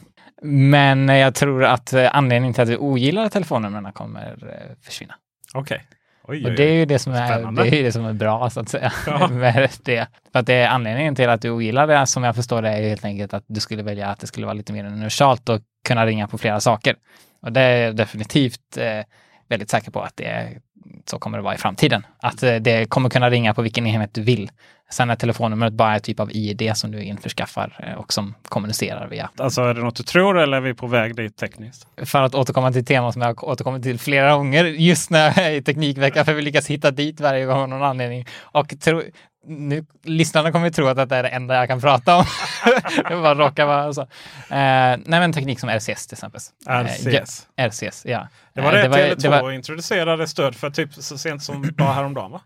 [0.43, 5.15] Men jag tror att eh, anledningen till att du ogillar telefonnumren kommer eh, försvinna.
[5.55, 5.87] Okej.
[6.23, 8.61] Oj, Och det är ju det som är, det är, det som är bra så
[8.61, 8.93] att säga.
[9.07, 9.29] Ja.
[9.31, 10.07] med det.
[10.33, 12.89] För att det är anledningen till att du ogillar det som jag förstår det är
[12.89, 16.07] helt enkelt att du skulle välja att det skulle vara lite mer universalt och kunna
[16.07, 16.97] ringa på flera saker.
[17.43, 19.05] Och det är jag definitivt eh,
[19.49, 20.61] väldigt säker på att det är,
[21.07, 22.07] så kommer det vara i framtiden.
[22.19, 24.51] Att eh, det kommer kunna ringa på vilken enhet du vill.
[24.91, 29.09] Sen är telefonnumret bara en typ av ID som du införskaffar eh, och som kommunicerar
[29.09, 29.31] via.
[29.37, 31.87] Alltså är det något du tror eller är vi på väg dit tekniskt?
[31.97, 35.39] För att återkomma till tema som jag har återkommit till flera gånger just när jag
[35.39, 38.27] är i Teknikveckan för vi lyckas hitta dit varje gång av någon anledning.
[38.41, 39.03] Och tro,
[39.47, 42.25] nu, lyssnarna kommer ju tro att det är det enda jag kan prata om.
[43.09, 44.01] det bara råkar vara så.
[44.01, 44.07] Eh,
[44.51, 46.41] nej men teknik som RCS till exempel.
[46.69, 47.47] Eh, RCS.
[47.57, 48.29] ja, RCS, ja.
[48.55, 51.93] Det var Eh, det, det Tele2 var- introducerade stöd för typ så sent som bara
[51.93, 52.41] häromdagen va?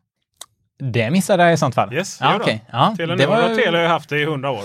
[0.78, 1.94] Det missade jag i sånt fall.
[1.94, 2.32] Yes, då.
[2.40, 2.64] okej.
[2.72, 4.64] ja, Telenor det, var, och Telia har haft det i hundra år.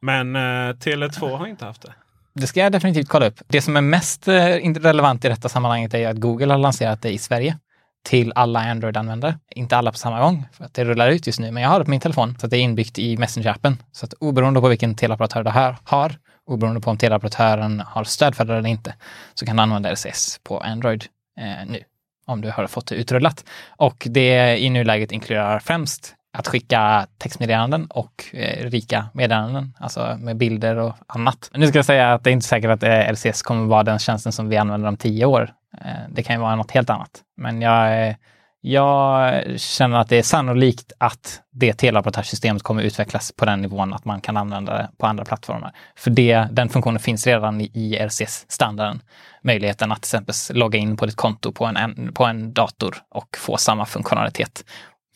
[0.00, 0.40] Men eh,
[0.74, 1.92] Tele2 har inte haft det.
[2.34, 3.40] det ska jag definitivt kolla upp.
[3.46, 4.34] Det som är mest eh,
[4.80, 7.58] relevant i detta sammanhanget är att Google har lanserat det i Sverige
[8.04, 9.38] till alla Android-användare.
[9.50, 11.78] Inte alla på samma gång, för att det rullar ut just nu, men jag har
[11.78, 13.76] det på min telefon, så att det är inbyggt i Messenger-appen.
[13.92, 18.34] Så att oberoende på vilken teleoperatör du har, har, oberoende på om teleoperatören har stöd
[18.34, 18.94] för det eller inte,
[19.34, 21.04] så kan du använda RSS på Android
[21.40, 21.78] eh, nu,
[22.26, 23.44] om du har fått det utrullat.
[23.76, 30.36] Och det i nuläget inkluderar främst att skicka textmeddelanden och eh, rika meddelanden, alltså med
[30.36, 31.50] bilder och annat.
[31.54, 33.98] Nu ska jag säga att det är inte säkert att eh, RCS kommer vara den
[33.98, 35.50] tjänsten som vi använder om tio år.
[35.80, 37.22] Eh, det kan ju vara något helt annat.
[37.36, 38.14] Men jag,
[38.60, 44.04] jag känner att det är sannolikt att det teleoperatörssystemet kommer utvecklas på den nivån att
[44.04, 45.72] man kan använda det på andra plattformar.
[45.96, 49.00] För det, den funktionen finns redan i, RCS-standarden.
[49.42, 53.36] Möjligheten att till exempel logga in på ditt konto på en, på en dator och
[53.36, 54.64] få samma funktionalitet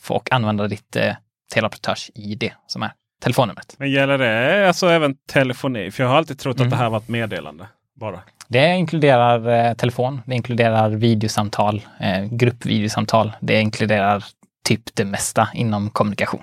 [0.08, 1.14] och använda ditt eh,
[1.54, 2.92] teleoperatörs-ID som är
[3.22, 3.74] telefonnumret.
[3.78, 5.90] Men gäller det alltså även telefoni?
[5.90, 6.66] För jag har alltid trott Mm.
[6.66, 7.66] att det här var ett meddelande.
[8.00, 8.20] Bara.
[8.48, 13.32] Det inkluderar eh, telefon, det inkluderar videosamtal, eh, gruppvideosamtal.
[13.40, 14.24] Det inkluderar
[14.64, 16.42] typ det mesta inom kommunikation.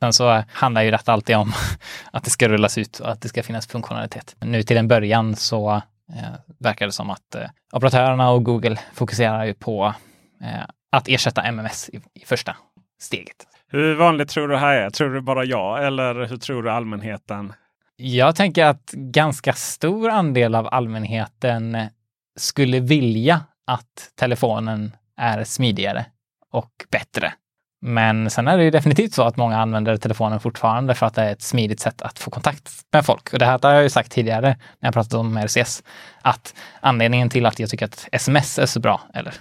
[0.00, 1.52] Sen så handlar ju detta alltid om
[2.12, 4.36] att det ska rullas ut och att det ska finnas funktionalitet.
[4.40, 5.70] Nu till en början så
[6.08, 9.94] eh, verkar det som att eh, operatörerna och Google fokuserar ju på
[10.42, 12.56] eh, att ersätta MMS i, i första
[13.00, 13.46] steget.
[13.70, 14.90] Hur vanligt tror du det här är?
[14.90, 17.52] Tror du bara jag eller hur tror du allmänheten?
[18.00, 21.78] Jag tänker att ganska stor andel av allmänheten
[22.36, 26.06] skulle vilja att telefonen är smidigare
[26.50, 27.32] och bättre.
[27.80, 31.22] Men sen är det ju definitivt så att många använder telefonen fortfarande för att det
[31.22, 33.32] är ett smidigt sätt att få kontakt med folk.
[33.32, 34.48] Och det här har jag ju sagt tidigare
[34.80, 35.82] när jag pratat om RCS,
[36.22, 39.34] att anledningen till att jag tycker att sms är så bra, eller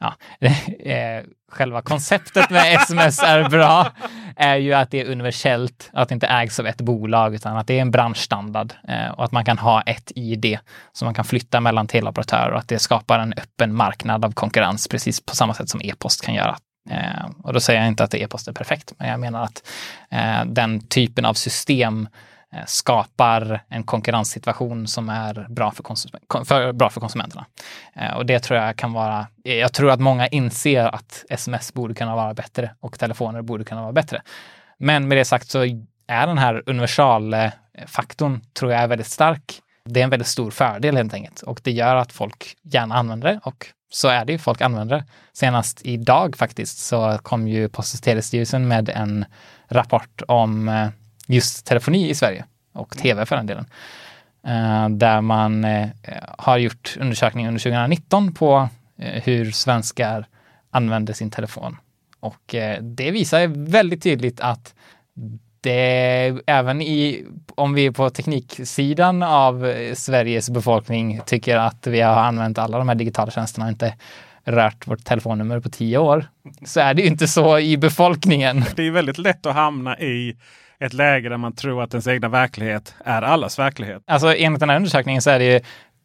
[0.00, 0.14] ja,
[0.80, 3.92] eh, själva konceptet med sms är bra,
[4.36, 7.66] är ju att det är universellt, att det inte ägs av ett bolag, utan att
[7.66, 10.58] det är en branschstandard eh, och att man kan ha ett ID
[10.92, 14.88] som man kan flytta mellan teleoperatörer och att det skapar en öppen marknad av konkurrens,
[14.88, 16.56] precis på samma sätt som e-post kan göra.
[16.90, 19.68] Eh, och då säger jag inte att e-post är perfekt, men jag menar att
[20.10, 22.08] eh, den typen av system
[22.54, 27.46] Eh, skapar en konkurrenssituation som är bra för, konsum- för, bra för konsumenterna.
[27.94, 31.74] Eh, och det tror jag kan vara, eh, jag tror att många inser att sms
[31.74, 34.22] borde kunna vara bättre och telefoner borde kunna vara bättre.
[34.78, 35.62] Men med det sagt så
[36.06, 39.60] är den här universalfaktorn tror jag är väldigt stark.
[39.84, 43.32] Det är en väldigt stor fördel helt enkelt och det gör att folk gärna använder
[43.32, 45.04] det och så är det ju, folk använder det.
[45.32, 49.24] Senast idag faktiskt så kom ju Post och telestyrelsen med en
[49.68, 50.88] rapport om eh,
[51.28, 53.66] just telefoni i Sverige och tv för den delen.
[54.46, 55.88] Eh, där man eh,
[56.38, 60.26] har gjort undersökning under 2019 på hur svenskar
[60.70, 61.76] använder sin telefon.
[62.20, 64.74] Och det visar väldigt tydligt att
[65.60, 72.16] det även i, om vi är på tekniksidan av Sveriges befolkning tycker att vi har
[72.16, 73.94] använt alla de här digitala tjänsterna och inte
[74.44, 76.26] rört vårt telefonnummer på tio år,
[76.64, 78.64] så är det ju inte så i befolkningen.
[78.76, 80.36] Det är väldigt lätt att hamna i
[80.80, 84.02] ett läge där man tror att ens egna verklighet är allas verklighet.
[84.06, 85.60] Alltså enligt den här undersökningen så är det ju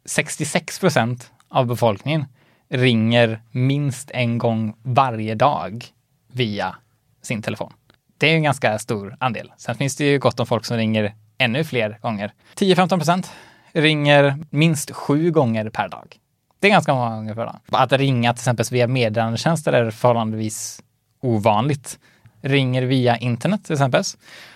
[0.05, 2.25] 66 procent av befolkningen
[2.69, 5.85] ringer minst en gång varje dag
[6.31, 6.75] via
[7.21, 7.73] sin telefon.
[8.17, 9.51] Det är en ganska stor andel.
[9.57, 12.33] Sen finns det ju gott om folk som ringer ännu fler gånger.
[12.55, 13.31] 10-15 procent
[13.71, 16.15] ringer minst sju gånger per dag.
[16.59, 17.59] Det är ganska många gånger per dag.
[17.71, 20.83] Att ringa till exempel via meddelandetjänster är förhållandevis
[21.21, 21.99] ovanligt.
[22.43, 24.03] Ringer via internet till exempel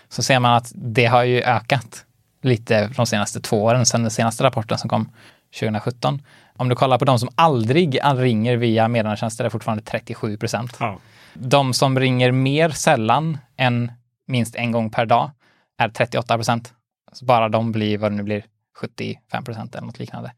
[0.10, 2.06] så ser man att det har ju ökat
[2.42, 5.12] lite de senaste två åren, sedan den senaste rapporten som kom
[5.60, 6.22] 2017.
[6.56, 10.78] Om du kollar på de som aldrig ringer via meddelandetjänster är fortfarande 37 procent.
[10.80, 11.00] Ja.
[11.34, 13.92] De som ringer mer sällan än
[14.28, 15.32] minst en gång per dag
[15.78, 16.74] är 38 procent.
[17.22, 18.46] bara de blir vad det nu blir
[18.78, 20.32] 75 procent eller något liknande.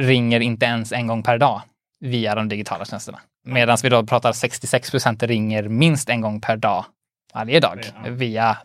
[0.00, 1.62] Ringer inte ens en gång per dag
[2.00, 3.18] via de digitala tjänsterna.
[3.44, 6.84] Medan vi då pratar 66 procent ringer minst en gång per dag
[7.34, 8.56] varje dag via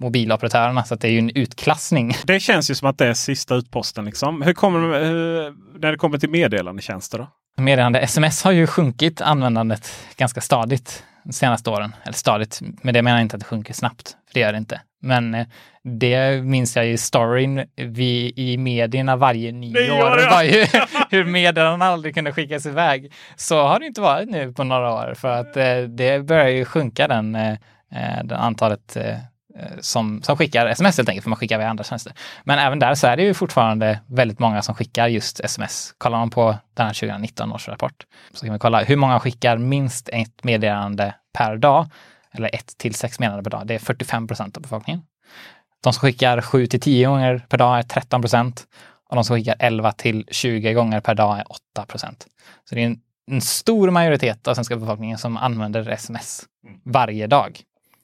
[0.00, 0.84] mobiloperatörerna.
[0.84, 2.14] Så det är ju en utklassning.
[2.24, 4.04] Det känns ju som att det är sista utposten.
[4.04, 4.42] Liksom.
[4.42, 7.18] Hur kommer hur, när det kommer till meddelandetjänster?
[7.18, 7.28] Då?
[7.62, 11.94] Meddelande sms har ju sjunkit användandet ganska stadigt de senaste åren.
[12.02, 14.58] Eller stadigt, med det menar jag inte att det sjunker snabbt, för det gör det
[14.58, 14.80] inte.
[15.02, 15.46] Men eh,
[15.82, 20.66] det minns jag i storyn vi, i medierna varje nyår, var ju
[21.10, 23.12] hur meddelandena aldrig kunde skickas iväg.
[23.36, 26.64] Så har det inte varit nu på några år, för att eh, det börjar ju
[26.64, 27.34] sjunka den,
[27.92, 28.96] eh, antalet
[29.56, 32.12] Eh, som, som skickar sms helt enkelt, för man skickar via andra tjänster.
[32.44, 35.94] Men även där så är det ju fortfarande väldigt många som skickar just sms.
[35.98, 39.58] Kollar man på den här 2019 års rapport så kan man kolla hur många skickar
[39.58, 41.86] minst ett meddelande per dag,
[42.32, 43.66] eller ett till sex meddelanden per dag.
[43.66, 45.02] Det är 45 procent av befolkningen.
[45.82, 48.64] De som skickar 7 till 10 gånger per dag är 13 procent
[49.08, 52.26] och de som skickar 11 till 20 gånger per dag är 8 procent.
[52.68, 53.00] Så det är en,
[53.30, 56.42] en stor majoritet av svenska befolkningen som använder sms
[56.84, 57.62] varje dag.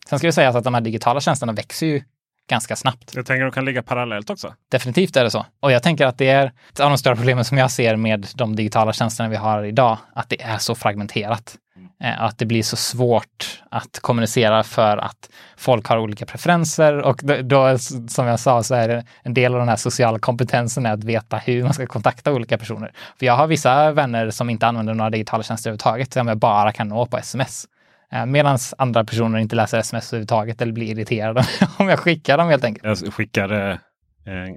[0.09, 2.03] Sen ska det sägas att de här digitala tjänsterna växer ju
[2.51, 3.15] ganska snabbt.
[3.15, 4.55] Jag tänker att de kan ligga parallellt också.
[4.71, 5.47] Definitivt är det så.
[5.61, 8.27] Och jag tänker att det är ett av de större problemen som jag ser med
[8.35, 11.57] de digitala tjänsterna vi har idag, att det är så fragmenterat.
[11.77, 12.19] Mm.
[12.19, 17.79] Att det blir så svårt att kommunicera för att folk har olika preferenser och då,
[18.09, 21.05] som jag sa, så är det en del av den här sociala kompetensen är att
[21.05, 22.93] veta hur man ska kontakta olika personer.
[23.19, 26.73] För jag har vissa vänner som inte använder några digitala tjänster överhuvudtaget, som jag bara
[26.73, 27.67] kan nå på sms.
[28.13, 31.45] Eh, Medan andra personer inte läser sms överhuvudtaget eller blir irriterade
[31.79, 33.03] om jag skickar dem helt enkelt.
[33.03, 33.79] Jag skickar eh,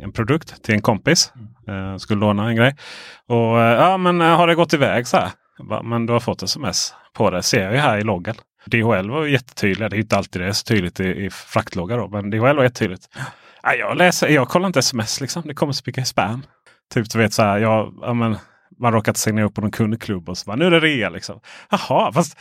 [0.04, 1.34] en produkt till en kompis.
[1.68, 1.92] Mm.
[1.92, 2.76] Eh, skulle låna en grej.
[3.28, 5.30] Och eh, ja, men har det gått iväg så här?
[5.84, 7.44] Men du har fått sms på det.
[7.44, 8.36] Ser jag ju här i loggen.
[8.66, 9.90] DHL var jättetydliga.
[9.90, 11.98] Det är inte alltid det är så tydligt i, i fraktloggar.
[11.98, 13.10] Då, men DHL var jättetydligt.
[13.64, 15.44] Ja, jag, läser, jag kollar inte sms liksom.
[15.46, 16.46] Det kommer så mycket spam.
[16.94, 17.58] Typ du vet så här.
[17.58, 18.38] Jag, ja, men,
[18.80, 21.40] man råkat signera upp på någon kundklubb och så bara, nu är det rea liksom.
[21.70, 22.38] Jaha, fast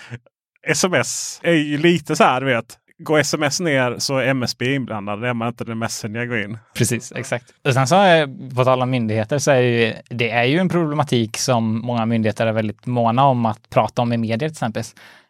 [0.67, 2.79] sms är ju lite så här, du vet.
[2.99, 5.23] Går sms ner så är MSB inblandad.
[5.23, 6.59] Det är man inte när Messenger går in.
[6.75, 7.45] Precis, exakt.
[7.65, 10.59] Och sen så är, på tal om myndigheter så är det, ju, det är ju
[10.59, 14.47] en problematik som många myndigheter är väldigt måna om att prata om i medier till
[14.47, 14.83] exempel.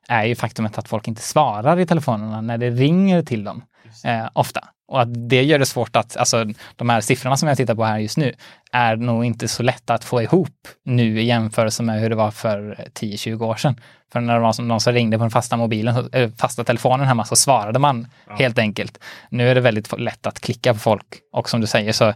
[0.08, 3.62] Är ju faktumet att folk inte svarar i telefonerna när det ringer till dem.
[4.04, 4.68] Eh, ofta.
[4.88, 6.44] Och att det gör det svårt att, alltså
[6.76, 8.34] de här siffrorna som jag tittar på här just nu
[8.72, 12.30] är nog inte så lätta att få ihop nu i jämförelse med hur det var
[12.30, 13.80] för 10-20 år sedan.
[14.12, 17.36] För när det var någon som ringde på den fasta mobilen, fasta telefonen hemma så
[17.36, 18.34] svarade man ja.
[18.34, 18.98] helt enkelt.
[19.30, 22.14] Nu är det väldigt lätt att klicka på folk och som du säger så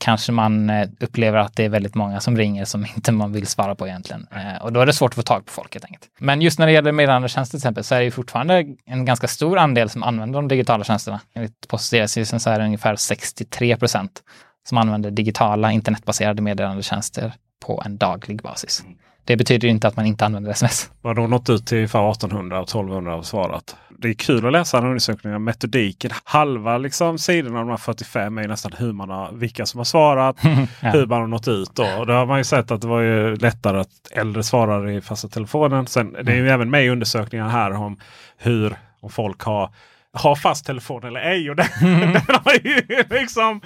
[0.00, 3.46] kanske man eh, upplever att det är väldigt många som ringer som inte man vill
[3.46, 4.26] svara på egentligen.
[4.30, 6.08] Eh, och då är det svårt att få tag på folk helt enkelt.
[6.18, 9.28] Men just när det gäller meddelandetjänster till exempel så är det ju fortfarande en ganska
[9.28, 11.20] stor andel som använder de digitala tjänsterna.
[11.34, 14.22] Enligt Post och så är det ungefär 63 procent
[14.68, 18.84] som använder digitala internetbaserade meddelandetjänster på en daglig basis.
[19.24, 20.90] Det betyder inte att man inte använder sms.
[21.02, 23.76] Har de nått ut till ungefär 1800 och 1200 och svarat.
[23.98, 25.44] Det är kul att läsa den undersökningen.
[25.44, 26.10] Metodiken.
[26.24, 29.84] Halva liksom sidorna av de här 45 är nästan hur man har, vilka som har
[29.84, 30.36] svarat,
[30.80, 30.90] ja.
[30.90, 31.70] hur man har nått ut.
[31.74, 31.86] Då.
[31.98, 35.00] Och då har man ju sett att det var ju lättare att äldre svarar i
[35.00, 35.86] fasta telefonen.
[35.86, 36.54] Sen, Det är ju mm.
[36.54, 37.96] även med i undersökningar här om
[38.38, 39.70] hur om folk har
[40.12, 41.50] ha fast telefon eller ej.
[41.50, 41.66] Och den,
[42.00, 43.60] den har ju liksom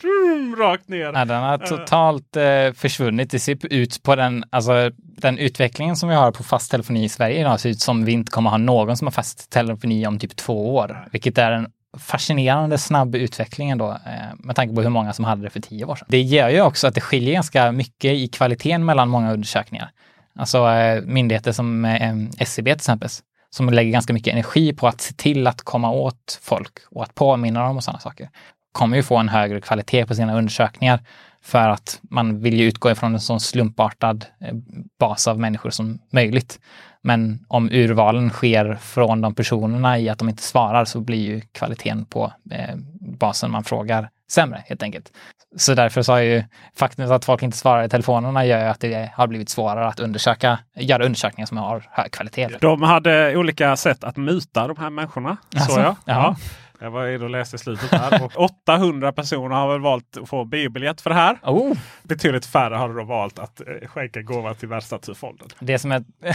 [0.00, 0.98] trum, rakt ner.
[0.98, 3.30] Ja, den har totalt eh, försvunnit.
[3.30, 7.08] Det ser ut på den, alltså, den utvecklingen som vi har på fast telefoni i
[7.08, 10.18] Sverige idag ser ut som vi inte kommer ha någon som har fast telefoni om
[10.18, 11.08] typ två år.
[11.12, 11.66] Vilket är en
[11.98, 15.84] fascinerande snabb utveckling ändå eh, med tanke på hur många som hade det för tio
[15.84, 16.06] år sedan.
[16.10, 19.90] Det gör ju också att det skiljer ganska mycket i kvaliteten mellan många undersökningar.
[20.38, 23.08] Alltså eh, myndigheter som eh, SCB till exempel,
[23.50, 27.14] som lägger ganska mycket energi på att se till att komma åt folk och att
[27.14, 28.30] påminna dem och sådana saker,
[28.72, 31.00] kommer ju få en högre kvalitet på sina undersökningar
[31.42, 34.54] för att man vill ju utgå ifrån en sån slumpartad eh,
[34.98, 36.60] bas av människor som möjligt.
[37.02, 41.40] Men om urvalen sker från de personerna i att de inte svarar så blir ju
[41.40, 45.12] kvaliteten på eh, basen man frågar sämre helt enkelt.
[45.56, 46.44] Så därför så har ju
[46.76, 50.58] faktumet att folk inte svarar i telefonerna gör att det har blivit svårare att undersöka,
[50.76, 52.48] göra undersökningar som har hög kvalitet.
[52.60, 55.36] De hade olika sätt att muta de här människorna.
[55.54, 55.86] Alltså, så jag.
[55.86, 55.94] ja.
[56.04, 56.36] Ja.
[56.80, 58.24] Jag var inne och läste slutet här.
[58.24, 58.32] Och
[58.66, 61.38] 800 personer har väl valt att få biobiljett för det här.
[61.42, 65.48] Oh, Betydligt färre har då valt att eh, skänka gåva till Världsnaturfonden.
[65.58, 66.04] det som är...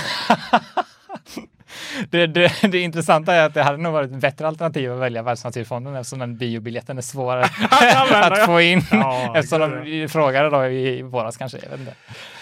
[2.10, 5.24] det, det, det intressanta är att det hade nog varit ett bättre alternativ att välja
[5.24, 7.44] Världsnaturfonden eftersom den biobiljetten är svårare
[8.32, 8.82] att få in.
[8.92, 11.58] Ja, eftersom de frågade då i våras kanske.
[11.64, 11.94] Jag vet inte.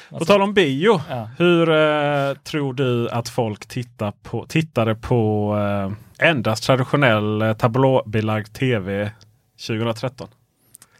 [0.09, 1.01] På tal om bio.
[1.09, 1.29] Ja.
[1.37, 5.53] Hur eh, tror du att folk tittar på, tittade på
[6.19, 9.11] eh, endast traditionell eh, tablåbelagd tv
[9.67, 10.27] 2013?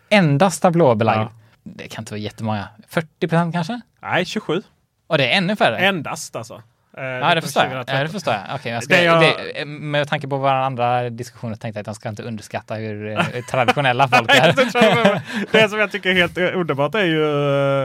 [0.10, 1.20] Endast tablåbelagd.
[1.20, 1.32] Ja.
[1.64, 2.68] Det kan inte vara jättemånga.
[2.88, 3.82] 40 procent kanske?
[4.02, 4.64] Nej, 27.
[5.08, 5.78] Och det är ännu färre?
[5.78, 6.62] Endast alltså.
[6.98, 7.72] Eh, Ja, det förstår jag.
[7.72, 7.96] 2013.
[7.98, 8.44] Ja, det förstår jag.
[8.56, 11.88] Okej, jag ska, Det jag- det, med tanke på våra andra diskussioner tänkte jag att
[11.88, 15.22] jag ska inte underskatta hur eh, traditionella folk är.
[15.52, 17.24] det som jag tycker är helt eh, underbart är ju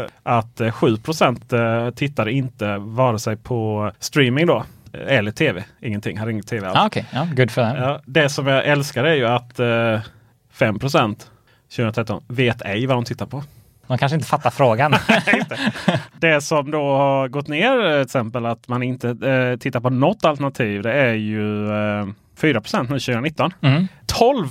[0.03, 0.87] eh, att eh, 7
[1.53, 5.65] eh, tittade inte vare sig på streaming då eh, eller tv.
[5.81, 6.77] Ingenting, hade ingen tv alls.
[6.77, 7.77] Ja, Okej, ja, good för dem.
[7.77, 10.01] Ja, det som jag älskar är ju att eh,
[10.53, 13.43] 5 2013 vet ej vad de tittar på.
[13.87, 14.95] Man kanske inte fattar frågan.
[16.21, 19.91] Det som då har gått ner eh, till exempel att man inte eh, tittar på
[19.91, 20.83] något alternativ.
[20.83, 23.53] Det är ju eh, 4 nu 2019.
[23.61, 23.89] Mm.
[24.07, 24.49] 12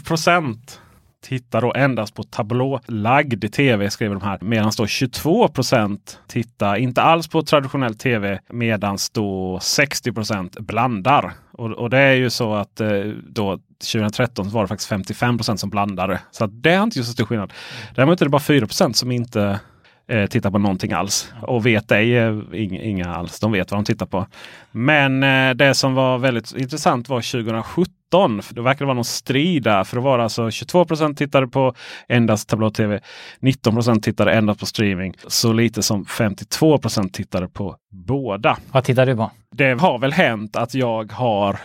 [1.26, 4.40] tittar då endast på tablålagd tv skriver de här.
[4.42, 8.40] Medan då 22% tittar inte alls på traditionell tv.
[8.50, 11.34] Medan då 60% blandar.
[11.52, 12.90] Och, och det är ju så att eh,
[13.30, 13.60] då
[13.92, 16.20] 2013 var det faktiskt 55% som blandade.
[16.32, 17.54] Så att det är inte så stor skillnad.
[17.96, 19.60] Däremot är det bara 4% som inte
[20.08, 21.34] eh, tittar på någonting alls.
[21.42, 23.40] Och vet ej, eh, ing- inga alls.
[23.40, 24.28] De vet vad de tittar på.
[24.72, 28.42] Men eh, det som var väldigt intressant var 2017.
[28.42, 29.84] För då verkar det vara någon strid där.
[29.84, 31.74] För då var det alltså 22% tittade på
[32.08, 33.00] endast tablå-tv.
[33.42, 35.14] 19% tittade endast på streaming.
[35.28, 38.58] Så lite som 52% tittade på båda.
[38.72, 39.32] Vad tittar du på?
[39.52, 41.58] Det har väl hänt att jag har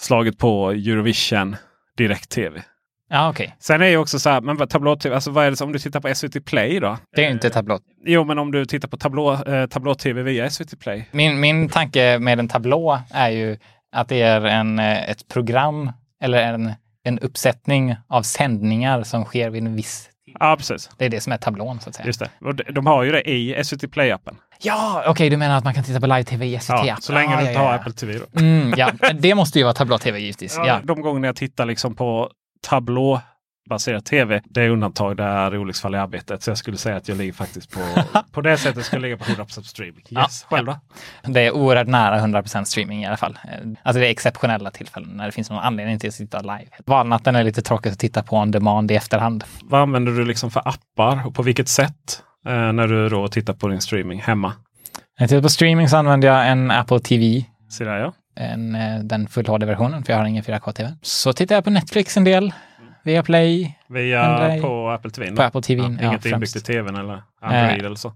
[0.00, 1.56] slagit på Eurovision
[1.96, 2.62] direkt-tv.
[3.08, 3.56] Ja, okej.
[3.58, 5.78] Sen är ju också så här, men vad- tablå-tv, alltså vad är det om du
[5.78, 6.98] tittar på SVT Play då?
[7.16, 7.78] Det är inte tablå.
[8.04, 11.08] Jo, men om du tittar på tablå, eh, tablå-tv via SVT Play.
[11.10, 13.58] Min, min tanke med en tablå är ju
[13.92, 15.92] att det är en, eh, ett program
[16.22, 16.72] eller en,
[17.04, 20.90] en uppsättning av sändningar som sker vid en viss Ja, precis.
[20.96, 22.06] Det är det som är tablån så att säga.
[22.06, 22.30] Just det.
[22.40, 24.34] Och de, har ju det i SVT Play-appen.
[24.60, 26.86] Ja, okej, du menar att man kan titta på live-tv i SVT?
[26.86, 27.74] Ja, så länge ja, du inte ja, har ja.
[27.78, 28.18] Apple TV.
[28.18, 28.40] Då.
[28.40, 30.54] Mm, ja, det måste ju vara tablå-tv givetvis.
[30.56, 30.80] Ja, Ja.
[30.84, 34.42] De gånger jag tittar liksom på tablåbaserad tv.
[34.44, 36.42] Det är undantag där olycksfall i arbetet.
[36.42, 37.80] Så jag skulle säga att jag ligger faktiskt på,
[38.32, 40.04] på det sättet skulle jag ligga på 100% streaming.
[40.10, 40.76] Yes, Ja, själv då?
[41.22, 43.38] Det är oerhört nära 100% streaming i alla fall.
[43.82, 46.68] Alltså det är exceptionella tillfällen när det finns någon anledning till att sitta live.
[46.86, 49.44] Valnatten är lite tråkigt att titta på on demand i efterhand.
[49.62, 52.22] Vad använder du liksom för appar och på vilket sätt?
[52.46, 54.48] Eh, när du då tittar på din streaming hemma.
[54.48, 58.12] När jag tittar på streaming så använder jag en Apple TV, Se där ja.
[58.38, 60.92] En, eh, den full HD-versionen, för jag har ingen 4K-TV.
[61.02, 62.52] Så tittar jag på Netflix en del,
[63.02, 64.60] via Play, Via Andrej.
[64.60, 65.36] på Apple TV?
[65.36, 65.82] på Apple TV.
[65.82, 68.08] Ja, ja, inget inbyggt i tvn eller Android eller så?
[68.08, 68.14] Eh,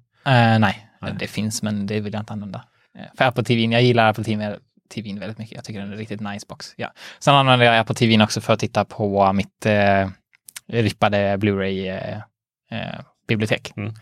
[0.59, 1.15] nej, Nej.
[1.19, 2.65] det finns men det vill jag inte använda.
[2.99, 4.57] Eh, för Apple TV, jag gillar Apple TV,
[4.95, 5.55] TV väldigt mycket.
[5.57, 6.75] Jag tycker den är riktigt nice box.
[6.77, 6.93] Ja.
[7.19, 10.09] Sen använder jag Apple TV också för att titta på mitt eh,
[10.69, 13.73] rippade Blu-ray-bibliotek.
[13.77, 13.95] Mm.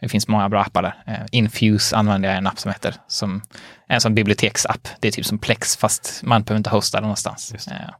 [0.00, 0.94] Det finns många bra appar där.
[1.06, 3.42] Eh, Infuse använder jag en app som heter, som
[3.88, 4.88] en sån biblioteksapp.
[5.00, 7.68] Det är typ som Plex fast man behöver inte hosta det någonstans.
[7.68, 7.90] Eh,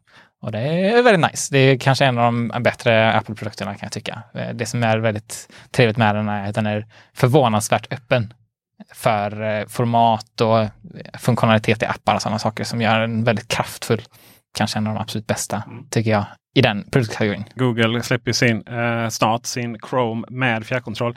[0.42, 1.54] och det är väldigt nice.
[1.54, 4.22] Det är kanske en av de bättre Apple-produkterna kan jag tycka.
[4.34, 8.32] Eh, Det som är väldigt trevligt med den är att den är förvånansvärt öppen
[8.94, 10.66] för format och
[11.18, 14.02] funktionalitet i appar och sådana saker som gör den väldigt kraftfull.
[14.54, 16.24] Kanske en av de absolut bästa, tycker jag,
[16.54, 17.44] i den produktkategorin.
[17.54, 21.16] Google släpper sin, eh, snart sin Chrome med fjärrkontroll.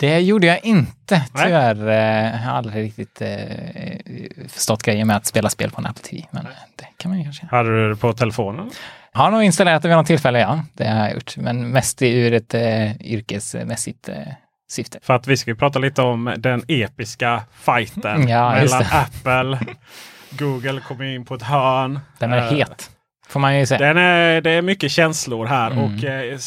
[0.00, 1.22] Det gjorde jag inte.
[1.34, 3.28] Tyvärr eh, har jag aldrig riktigt eh,
[4.48, 6.26] förstått grejen med att spela spel på en Apple TV.
[6.30, 6.44] Men
[6.76, 7.46] det kan man ju kanske.
[7.50, 8.70] Hade du det på telefonen?
[9.12, 10.64] Har nog installerat det vid något tillfälle, ja.
[10.72, 11.36] Det har jag gjort.
[11.36, 14.16] Men mest ur ett eh, yrkesmässigt eh,
[14.70, 14.98] syfte.
[15.02, 18.88] För att vi ska prata lite om den episka fighten Ja, just mellan.
[18.92, 19.58] Apple.
[20.30, 22.00] Google kommer in på ett hörn.
[22.18, 22.90] Den är Eh, het,
[23.30, 23.78] får man ju säga.
[23.78, 25.84] Den är, det är mycket känslor här Mm.
[25.84, 26.38] och eh,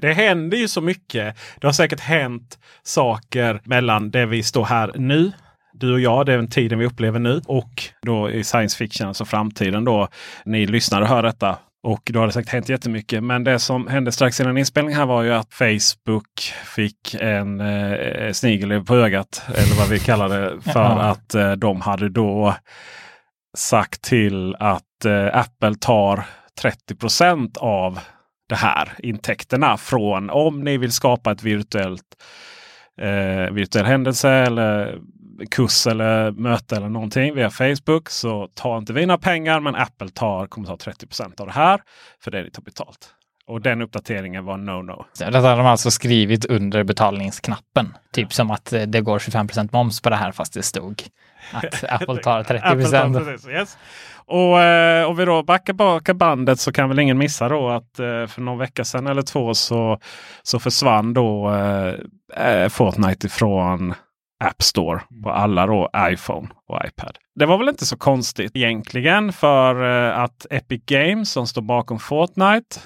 [0.00, 1.36] det händer ju så mycket.
[1.60, 5.32] Det har säkert hänt saker mellan det vi står här nu.
[5.74, 7.40] Du och jag, det är den tiden vi upplever nu.
[7.46, 10.08] Och då i science fiction, alltså framtiden då.
[10.44, 11.56] Ni lyssnar och hör detta.
[11.84, 13.22] Och då har det säkert hänt jättemycket.
[13.22, 18.32] Men det som hände strax innan inspelningen här var ju att Facebook fick en eh,
[18.32, 19.42] snigel på ögat.
[19.48, 20.72] Eller vad vi kallar det.
[20.72, 22.54] För att eh, de hade då
[23.56, 26.24] sagt till att eh, Apple tar
[26.62, 27.98] 30% av
[28.48, 32.22] det här intäkterna från om ni vill skapa ett virtuellt
[33.00, 34.98] eh, virtuell händelse eller
[35.50, 40.08] kurs eller möte eller någonting via Facebook så tar inte vi några pengar men Apple
[40.08, 41.80] tar, kommer ta 30% av det här
[42.20, 43.14] för det ni tar betalt.
[43.48, 45.04] Och den uppdateringen var no-no.
[45.18, 47.96] Det har de alltså skrivit under betalningsknappen.
[48.12, 51.02] Typ som att eh, det går 25% moms på det här fast det stod
[51.52, 53.78] att Apple tar 30 Apple tar precis, yes.
[54.26, 57.98] Och eh, om vi då backar baka bandet så kan väl ingen missa då att
[57.98, 59.98] eh, för någon vecka sedan eller två så,
[60.42, 61.94] så försvann då eh,
[62.46, 63.94] eh, Fortnite ifrån
[64.44, 67.18] App Store på alla då iPhone och iPad.
[67.34, 71.98] Det var väl inte så konstigt egentligen för eh, att Epic Games som står bakom
[71.98, 72.80] Fortnite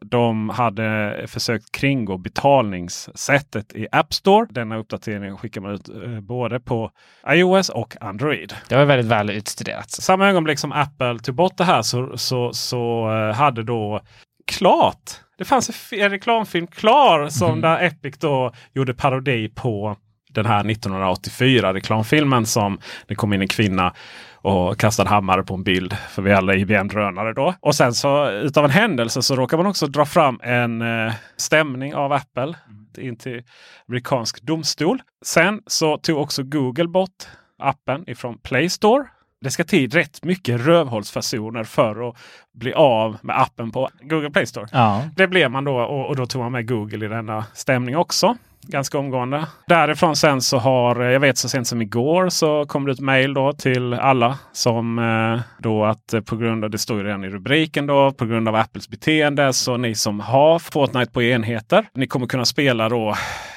[0.00, 4.46] de hade försökt kringgå betalningssättet i App Store.
[4.50, 6.90] Denna uppdatering skickar man ut eh, både på
[7.28, 8.54] iOS och Android.
[8.68, 9.90] Det var väldigt väl utstuderat.
[9.90, 14.00] Samma ögonblick som Apple tog bort det här så, så, så eh, hade då
[14.46, 15.10] klart.
[15.38, 19.96] Det fanns en, fi- en reklamfilm klar som där Epic då gjorde parodi på
[20.30, 23.94] den här 1984 reklamfilmen som det kom in en kvinna
[24.42, 27.54] och kastade hammare på en bild för vi alla IBM-drönare då.
[27.60, 31.94] Och sen så utav en händelse så råkar man också dra fram en eh, stämning
[31.94, 32.54] av Apple
[32.98, 33.42] in till
[33.88, 35.02] amerikansk domstol.
[35.24, 37.24] Sen så tog också Google bort
[37.58, 39.04] appen ifrån Play Store.
[39.40, 42.16] Det ska till rätt mycket rövhålsfasoner för att
[42.54, 44.66] bli av med appen på Google Play Store.
[44.72, 45.02] Ja.
[45.16, 48.36] Det blev man då och, och då tog man med Google i denna stämning också
[48.66, 49.46] ganska omgående.
[49.66, 53.00] Därifrån sen så har, eh, jag vet så sent som igår så kom det ett
[53.00, 57.04] mejl då till alla som eh, då att eh, på grund av, det står ju
[57.04, 61.22] redan i rubriken då, på grund av Apples beteende så ni som har Fortnite på
[61.22, 63.08] enheter, ni kommer kunna spela då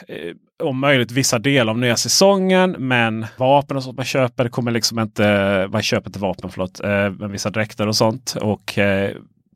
[0.08, 0.34] eh,
[0.64, 2.76] om möjligt vissa delar av nya säsongen.
[2.80, 7.12] Men vapen och sånt man köper kommer liksom inte, man köper inte vapen förlåt, eh,
[7.20, 8.36] men vissa dräkter och sånt.
[8.41, 9.12] Och eh,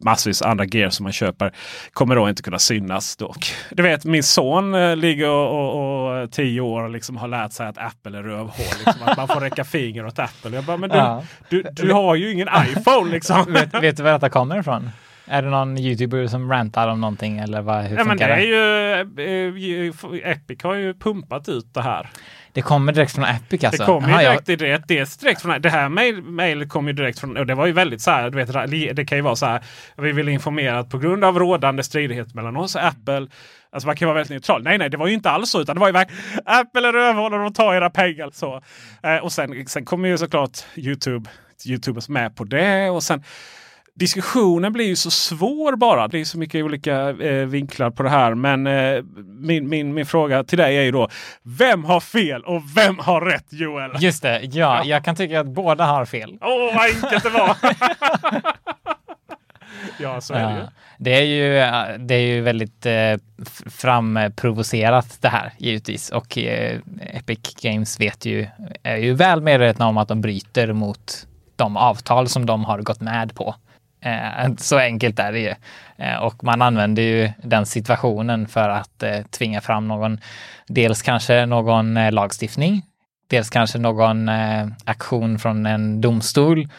[0.06, 1.52] massvis andra gear som man köper
[1.94, 3.16] kommer då inte kunna synas.
[3.18, 3.54] Dock.
[3.72, 7.52] Du vet min son eh, ligger och, och, och tio år och liksom har lärt
[7.52, 8.66] sig att Apple är rövhål.
[8.86, 10.56] Liksom, att man får räcka finger åt Apple.
[10.56, 11.24] Jag bara, men du, Ja.
[11.50, 13.46] du, du har ju ingen iPhone liksom.
[13.54, 14.90] vet, vet du var detta kommer ifrån?
[15.32, 18.38] Är det någon youtuber som rantar om någonting eller vad, hur Ja, men det är
[18.38, 18.44] det?
[19.62, 19.86] ju,
[20.24, 22.10] eh, Epic har ju pumpat ut det här.
[22.54, 23.82] Det kommer direkt från Epic alltså?
[23.84, 26.88] Det kommer ju Jaha, jag- direkt, direkt, dels direkt från det här mail, mailet kom
[26.88, 28.30] ju direkt från och det var ju väldigt så här.
[28.30, 29.64] Du vet, det kan ju vara så här.
[29.98, 33.28] Vi vill informera att på grund av rådande stridighet mellan oss och Apple.
[33.72, 34.64] Alltså man kan vara väldigt neutral.
[34.64, 35.62] Nej, nej, det var ju inte alls så.
[35.62, 38.30] Utan det var ju verkligen Apple är rövhålare och tar era pengar.
[38.34, 38.62] Så.
[39.04, 41.30] Eh, och sen, sen kommer ju såklart Youtube,
[41.66, 42.90] Youtubers med på det.
[42.90, 43.24] Och sen
[44.00, 46.08] Diskussionen blir ju så svår bara.
[46.08, 48.34] Det är så mycket olika eh, vinklar på det här.
[48.34, 51.10] Men eh, min, min, min fråga till dig är ju då.
[51.44, 53.92] Vem har fel och vem har rätt Joel?
[54.00, 56.38] Just det, ja, jag kan tycka att båda har fel.
[56.42, 57.58] Åh, vad enkelt det var!
[60.00, 60.60] ja, så är det ju.
[60.60, 61.54] Ja, det är ju,
[61.98, 63.18] det är ju väldigt eh,
[63.70, 68.48] framprovocerat det här givetvis och eh, Epic Games vet ju,
[68.84, 73.02] är ju väl medvetna om att de bryter mot de avtal som de har gått
[73.02, 73.56] med på.
[74.02, 75.54] Eh, så enkelt är det ju.
[75.98, 80.20] Eh, och man använder ju den situationen för att eh, tvinga fram någon,
[80.68, 82.82] dels kanske någon eh, lagstiftning,
[83.30, 86.70] dels kanske någon eh, aktion från en domstol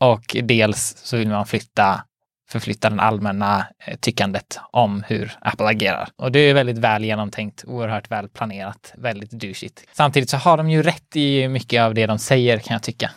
[0.00, 2.04] och dels så vill man flytta
[2.48, 6.08] förflytta den allmänna eh, tyckandet om hur Apple agerar.
[6.16, 9.84] Och det är väldigt väl genomtänkt, oerhört väl planerat, väldigt douchigt.
[9.92, 13.10] Samtidigt så har de ju rätt i mycket av det de säger kan jag tycka.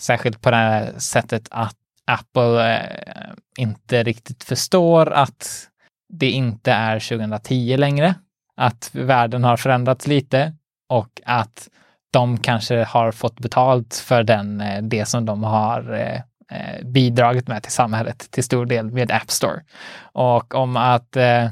[0.00, 1.76] Särskilt på det här sättet att
[2.06, 5.68] Apple eh, inte riktigt förstår att
[6.12, 8.14] det inte är 2010 längre.
[8.56, 10.54] Att världen har förändrats lite
[10.88, 11.68] och att
[12.12, 16.20] de kanske har fått betalt för den, eh, det som de har eh,
[16.58, 19.62] eh bidragit med till samhället till stor del med App Store.
[20.12, 21.50] Och om att eh,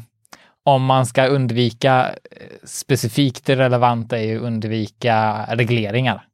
[0.64, 6.26] om man ska undvika eh, specifikt det relevanta är ju undvika regleringar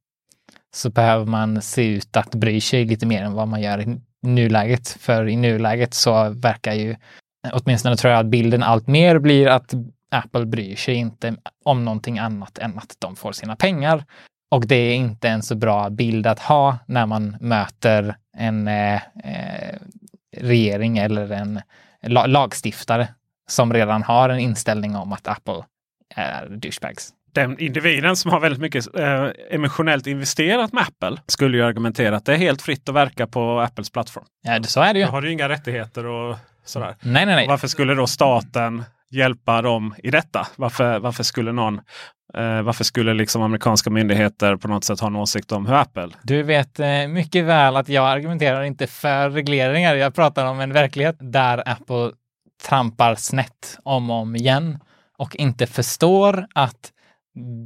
[0.75, 4.89] så behöver man se ut att bry sig lite mer än vad man gör nuläget.
[4.89, 6.97] För i nuläget så verkar ju,
[7.53, 9.75] åtminstone tror jag att bilden allt mer blir att
[10.11, 14.05] Apple bryr sig inte om någonting annat än att de får sina pengar.
[14.51, 18.95] Och det är inte en så bra bild att ha när man möter en eh,
[18.95, 19.79] eh
[20.37, 21.61] regering eller en
[22.07, 23.09] lagstiftare
[23.49, 25.65] som redan har en inställning om att Apple
[26.15, 27.15] är douchebags.
[27.33, 32.25] Den individen som har väldigt mycket eh, emotionellt investerat med Apple skulle ju argumentera att
[32.25, 34.25] det är helt fritt att verka på Apples plattform.
[34.43, 35.05] Ja, så är det ju.
[35.05, 36.97] Då har du inga rättigheter och sådär.
[37.01, 37.45] Nej, nej, nej.
[37.45, 40.47] Och varför skulle då staten hjälpa dem i detta?
[40.57, 41.81] Varför, varför skulle någon
[42.35, 46.09] eh, varför skulle liksom amerikanska myndigheter på något sätt ha en åsikt om hur Apple?
[46.23, 49.95] Du vet eh, mycket väl att jag argumenterar inte för regleringar.
[49.95, 52.11] Jag pratar om en verklighet där Apple
[52.69, 54.79] trampar snett om och om igen
[55.19, 56.93] och inte förstår att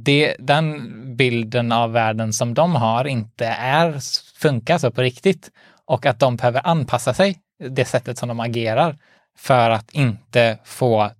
[0.03, 3.99] det, den bilden av världen som de har inte är,
[4.39, 5.51] funkar så på riktigt
[5.85, 7.37] och att de behöver anpassa sig,
[7.69, 8.97] det sättet som de agerar,
[9.37, 11.11] för att inte få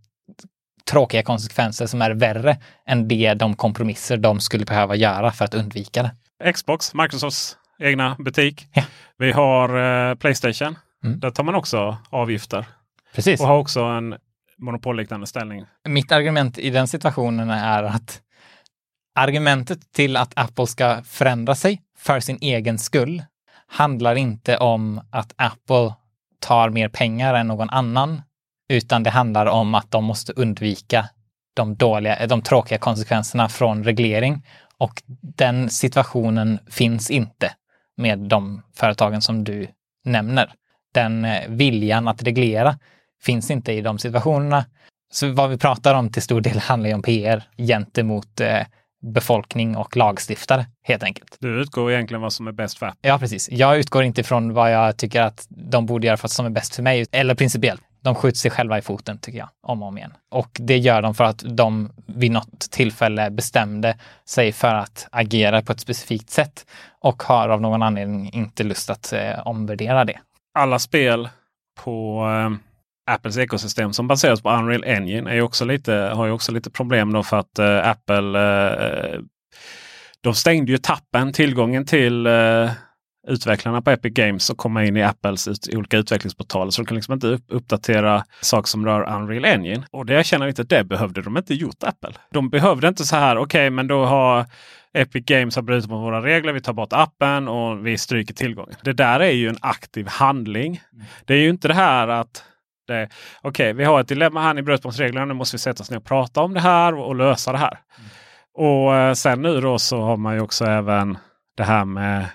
[0.91, 5.53] tråkiga konsekvenser som är värre än det de kompromisser de skulle behöva göra för att
[5.53, 6.53] undvika det.
[6.53, 8.67] Xbox, Microsofts egna butik.
[8.73, 8.83] Ja.
[9.17, 10.75] Vi har eh, Playstation.
[11.03, 11.19] Mm.
[11.19, 12.65] Där tar man också avgifter
[13.15, 13.41] Precis.
[13.41, 14.15] och har också en
[14.57, 15.65] monopolliknande ställning.
[15.87, 18.21] Mitt argument i den situationen är att
[19.16, 23.24] argumentet till att Apple ska förändra sig för sin egen skull
[23.68, 25.93] handlar inte om att Apple
[26.39, 28.22] tar mer pengar än någon annan,
[28.70, 31.09] utan det handlar om att de måste undvika
[31.53, 34.45] de, dåliga, de tråkiga konsekvenserna från reglering.
[34.78, 37.53] Och den situationen finns inte
[37.97, 39.68] med de företagen som du
[40.05, 40.53] nämner.
[40.93, 42.80] Den eh, viljan att reglera
[43.22, 44.66] finns inte i de situationerna.
[45.11, 48.61] Så vad vi pratar om till stor del handlar ju om PR gentemot eh,
[49.03, 51.37] befolkning och lagstiftare helt enkelt.
[51.39, 53.09] Du utgår egentligen vad som är bäst för Apple.
[53.09, 53.49] Ja, precis.
[53.51, 56.49] Jag utgår inte från vad jag tycker att de borde göra för att som är
[56.49, 57.81] bäst för mig, eller principiellt.
[58.01, 60.13] De skjuter sig själva i foten, tycker jag, om och om igen.
[60.31, 65.61] Och det gör de för att de vid något tillfälle bestämde sig för att agera
[65.61, 66.65] på ett specifikt sätt
[66.99, 70.19] och har av någon anledning inte lust att eh, omvärdera det.
[70.53, 71.29] Alla spel
[71.83, 72.72] på, eh,
[73.11, 77.13] Apples ekosystem som baseras på Unreal Engine är också lite, har ju också lite problem
[77.13, 79.21] då för att uh, Apple uh,
[80.21, 82.71] de stängde ju tappen, tillgången till uh,
[83.27, 86.71] utvecklarna på Epic Games och komma in i Apples ut, olika utvecklingsportaler.
[86.71, 89.83] Så de kan liksom inte upp, uppdatera saker som rör Unreal Engine.
[89.91, 92.13] Och det jag känner lite att det behövde de inte gjort Apple.
[92.31, 94.45] De behövde inte så här, okej okay, men då har
[94.93, 96.53] Epic Games har brutit mot våra regler.
[96.53, 98.75] Vi tar bort appen och vi stryker tillgången.
[98.83, 100.81] Det där är ju en aktiv handling.
[100.93, 101.05] Mm.
[101.25, 102.43] Det är ju inte det här att
[102.93, 103.09] Okej,
[103.43, 104.53] okay, vi har ett dilemma här.
[104.53, 105.25] Ni bröt mot reglerna.
[105.25, 107.57] Nu måste vi sätta oss ner och prata om det här och, och lösa det
[107.57, 107.79] här.
[107.97, 108.09] Mm.
[108.53, 111.17] Och eh, sen nu då så har man ju också även
[111.57, 112.25] det här med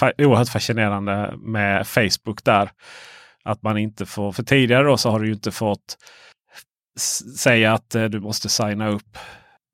[0.00, 2.70] eh, oerhört fascinerande med Facebook där.
[3.44, 5.96] Att man inte får, för tidigare då så har du ju inte fått
[7.38, 9.18] säga att eh, du måste signa upp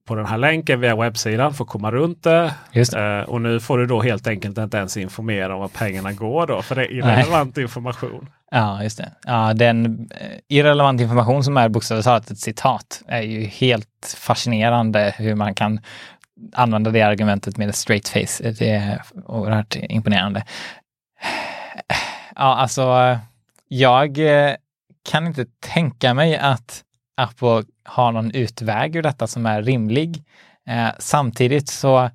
[0.07, 2.55] på den här länken via webbsidan för att komma runt det.
[2.73, 2.95] det.
[2.95, 6.47] Eh, och nu får du då helt enkelt inte ens informera om var pengarna går
[6.47, 6.63] då.
[6.63, 7.63] För det är irrelevant Nej.
[7.63, 8.29] information.
[8.51, 9.13] Ja, just det.
[9.25, 15.15] Ja, den eh, irrelevant information som är bokstavligt talat ett citat är ju helt fascinerande
[15.19, 15.81] hur man kan
[16.53, 18.51] använda det argumentet med ett straight face.
[18.59, 20.45] Det är oerhört imponerande.
[22.35, 23.19] Ja, alltså,
[23.69, 24.55] jag eh,
[25.11, 26.83] kan inte tänka mig att
[27.17, 30.25] Apple har någon utväg ur detta som är rimlig.
[30.67, 32.11] Eh, samtidigt så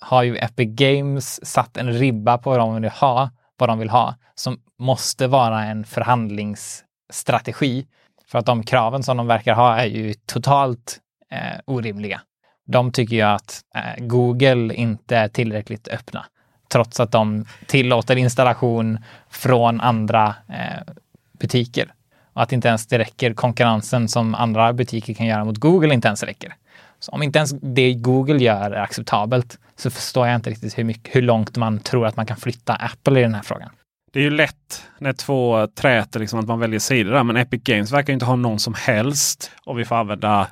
[0.00, 3.90] har ju Epic Games satt en ribba på vad de vill ha, vad de vill
[3.90, 7.86] ha, som måste vara en förhandlingsstrategi.
[8.26, 10.98] För att de kraven som de verkar ha är ju totalt
[11.30, 12.20] eh, orimliga.
[12.66, 16.26] De tycker ju att eh, Google inte är tillräckligt öppna,
[16.72, 18.98] trots att de tillåter installation
[19.30, 20.92] från andra eh,
[21.40, 21.94] butiker.
[22.32, 26.08] Och att inte ens det räcker, konkurrensen som andra butiker kan göra mot Google inte
[26.08, 26.54] ens räcker.
[26.98, 30.84] Så om inte ens det Google gör är acceptabelt så förstår jag inte riktigt hur,
[30.84, 33.70] mycket, hur långt man tror att man kan flytta Apple i den här frågan.
[34.12, 37.24] Det är ju lätt när två träter liksom att man väljer sidor där.
[37.24, 40.48] Men Epic Games verkar inte ha någon som helst, om vi får använda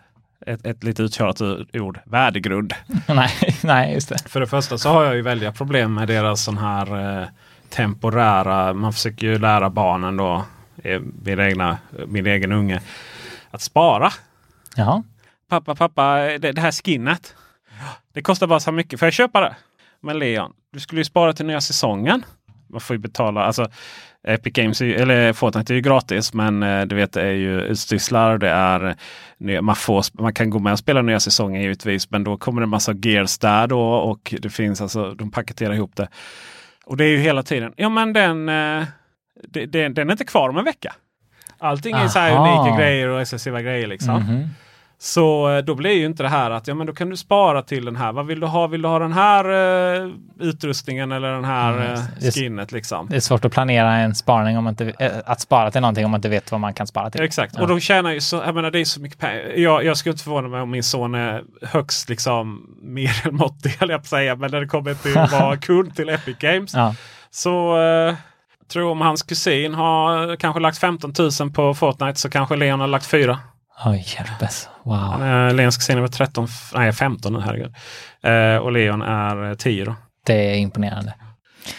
[0.46, 2.74] ett, ett lite uttjatat ord, värdegrund.
[3.08, 3.30] nej,
[3.62, 4.28] nej, just det.
[4.28, 7.28] För det första så har jag ju väldiga problem med deras sån här eh,
[7.68, 10.44] temporära, man försöker ju lära barnen då
[11.24, 12.80] min, egna, min egen unge
[13.50, 14.12] att spara.
[14.76, 15.02] Jaha.
[15.48, 17.34] Pappa, pappa, det, det här skinnet.
[18.12, 19.00] Det kostar bara så mycket.
[19.00, 19.56] Får jag köpa det?
[20.00, 22.24] Men Leon, du skulle ju spara till nya säsongen.
[22.70, 23.44] Man får ju betala.
[23.44, 23.68] Alltså,
[24.24, 28.38] Epic Games, eller Fortnite är ju gratis men eh, du vet det är ju utstyrslar.
[28.38, 28.96] Det är,
[29.60, 32.64] man, får, man kan gå med och spela nya säsonger givetvis men då kommer det
[32.64, 36.08] en massa gears där då och det finns alltså, de paketerar ihop det.
[36.84, 38.84] Och det är ju hela tiden, ja men den eh,
[39.48, 40.94] det, den är inte kvar om en vecka.
[41.58, 43.86] Allting är så här unika grejer och exklusiva grejer.
[43.86, 44.16] Liksom.
[44.16, 44.48] Mm -hmm.
[45.02, 47.62] Så eh, då blir ju inte det här att ja, men då kan du spara
[47.62, 48.12] till den här.
[48.12, 48.66] Vad vill du ha?
[48.66, 49.50] Vill du ha den här
[50.02, 52.72] uh, utrustningen eller den här mm, uh, skinnet?
[52.72, 53.08] Liksom?
[53.08, 56.04] Det är svårt att planera en sparning om man inte, äh, att spara till någonting
[56.04, 57.20] om man inte vet vad man kan spara till.
[57.20, 57.62] Exakt, ja.
[57.62, 59.52] och de tjänar ju så, jag menar det är så mycket pengar.
[59.56, 64.08] Jag, jag skulle inte förvåna mig om min son är högst liksom medelmåttig, jag på
[64.08, 64.36] säga.
[64.36, 66.74] Men när det kommer till att vara kund till Epic Games.
[66.74, 66.94] Ja.
[67.30, 68.14] Så uh,
[68.68, 72.86] tror om hans kusin har kanske lagt 15 000 på Fortnite så kanske Leon har
[72.86, 73.38] lagt 4.
[73.84, 74.68] Oj, hjälpes.
[74.82, 75.22] Wow.
[75.22, 77.74] Eh, Leons kusin är 13, nej 15 nu, herregud.
[78.22, 79.94] Eh, och Leon är 10 då.
[80.26, 81.14] Det är imponerande.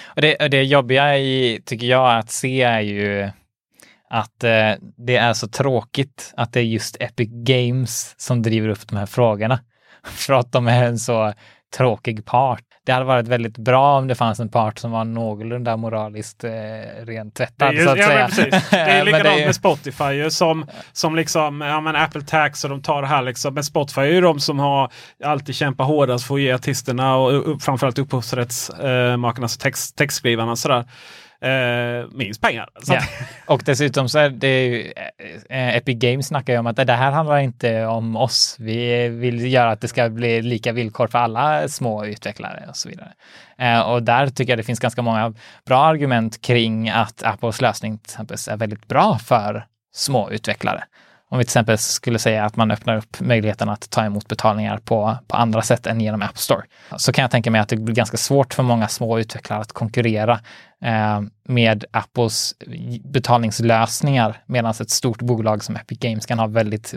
[0.05, 3.29] Och det, det jobbiga i, tycker jag att se är ju
[4.09, 8.87] att eh, det är så tråkigt att det är just Epic Games som driver upp
[8.87, 9.59] de här frågorna.
[10.03, 11.33] För att de är en så
[11.77, 15.77] tråkig part det hade varit väldigt bra om det fanns en part som var någorlunda
[15.77, 16.51] moraliskt eh,
[17.05, 17.75] rent tvättad.
[17.75, 18.69] Det är, ju, ja, precis.
[18.69, 19.45] Det är likadant det är...
[19.45, 23.53] med Spotify som, som liksom, ja men Apple Tax och de tar det här liksom.
[23.53, 24.91] Men Spotify är ju de som har
[25.23, 30.85] alltid kämpat hårdast för att ge artisterna och framförallt upphovsrättsmakarnas eh, text, textskrivarna sådär
[31.41, 32.69] eh, minst pengar.
[32.87, 33.01] Ja.
[33.45, 34.93] Och dessutom så är det ju,
[35.49, 38.55] eh, Epic Games snackar ju om att det här handlar inte om oss.
[38.59, 42.89] Vi vill göra att det ska bli lika villkor för alla små utvecklare och så
[42.89, 43.13] vidare.
[43.57, 45.33] Eh, och där tycker jag det finns ganska många
[45.65, 50.83] bra argument kring att Apples lösning till exempel är väldigt bra för små utvecklare.
[51.31, 54.77] Om vi till exempel skulle säga att man öppnar upp möjligheten att ta emot betalningar
[54.77, 56.61] på, på andra sätt än genom App Store,
[56.97, 59.71] så kan jag tänka mig att det blir ganska svårt för många små utvecklare att
[59.71, 60.39] konkurrera
[60.83, 62.55] eh, med Apples
[63.03, 66.93] betalningslösningar, medan ett stort bolag som Epic Games kan ha väldigt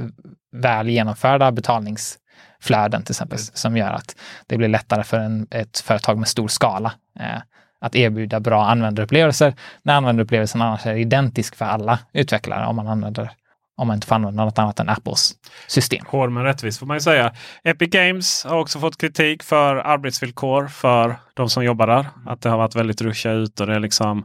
[0.52, 3.50] väl genomförda betalningsflöden till exempel, mm.
[3.54, 4.16] som gör att
[4.46, 7.42] det blir lättare för en, ett företag med stor skala eh,
[7.80, 13.30] att erbjuda bra användarupplevelser när användarupplevelsen annars är identisk för alla utvecklare om man använder
[13.76, 15.32] om man inte får använda något annat än Apples
[15.66, 16.04] system.
[16.06, 17.32] Hård men rättvis får man ju säga.
[17.64, 22.06] Epic Games har också fått kritik för arbetsvillkor för de som jobbar där.
[22.26, 24.24] Att det har varit väldigt ruscha ut och det är liksom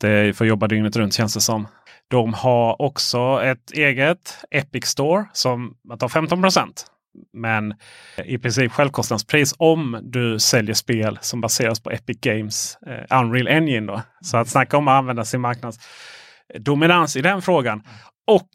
[0.00, 1.68] det är för att jobba dygnet runt känns det som.
[2.08, 6.68] De har också ett eget Epic Store som tar 15%
[7.32, 7.74] men
[8.24, 13.92] i princip självkostnadspris om du säljer spel som baseras på Epic Games eh, Unreal Engine.
[13.92, 14.02] Då.
[14.20, 17.82] Så att snacka om att använda sin marknadsdominans i den frågan.
[18.32, 18.50] Och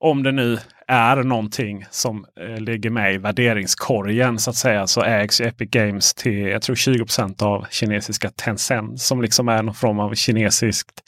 [0.00, 0.58] om det nu
[0.88, 6.14] är någonting som eh, ligger med i värderingskorgen så att säga så ägs Epic Games
[6.14, 11.02] till jag tror 20% av kinesiska Tencent som liksom är någon form av kinesiskt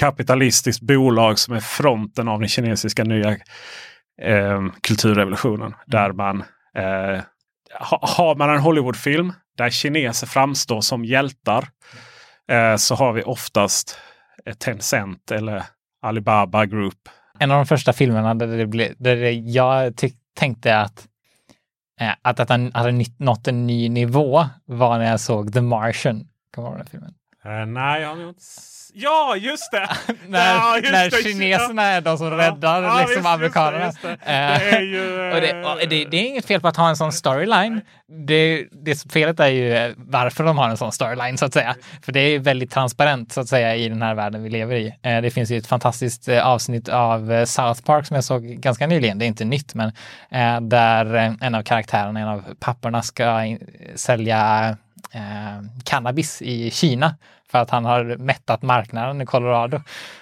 [0.00, 3.30] kapitalistiskt bolag som är fronten av den kinesiska nya
[4.22, 5.74] eh, kulturrevolutionen.
[5.86, 6.40] Där man
[6.76, 7.22] eh,
[7.80, 11.68] ha, har man en Hollywoodfilm där kineser framstår som hjältar
[12.50, 13.98] eh, så har vi oftast
[14.58, 15.62] Tencent eller
[16.02, 17.08] Alibaba Group.
[17.38, 19.16] En av de första filmerna där, det ble, där
[19.48, 19.94] jag
[20.34, 21.08] tänkte att
[22.00, 26.28] eh, att detta hade nått en ny nivå var när jag såg The Martian.
[26.54, 27.14] Kommer du ihåg den filmen?
[27.46, 28.42] Uh, nej, jag har nog inte
[28.98, 29.88] Ja, just det!
[30.28, 31.22] när ja, just när det.
[31.22, 33.84] kineserna är de som räddar ja, liksom visst, amerikanerna.
[33.84, 34.70] Just det, just det.
[34.70, 36.96] det, är ju, och det, och det, det, är inget fel på att ha en
[36.96, 37.80] sån storyline.
[38.26, 41.74] Det, det felet är ju varför de har en sån storyline så att säga.
[42.02, 44.94] För det är väldigt transparent så att säga i den här världen vi lever i.
[45.02, 48.42] Eh, det finns ju ett fantastiskt eh, avsnitt av eh, South Park som jag såg
[48.42, 49.18] ganska nyligen.
[49.18, 49.92] Det är inte nytt, men
[50.68, 53.56] där en av karaktärerna, en av papporna ska
[53.94, 54.76] sälja
[55.12, 57.14] Eh, cannabis i Kina
[57.50, 59.80] för att han har mättat marknaden i Colorado.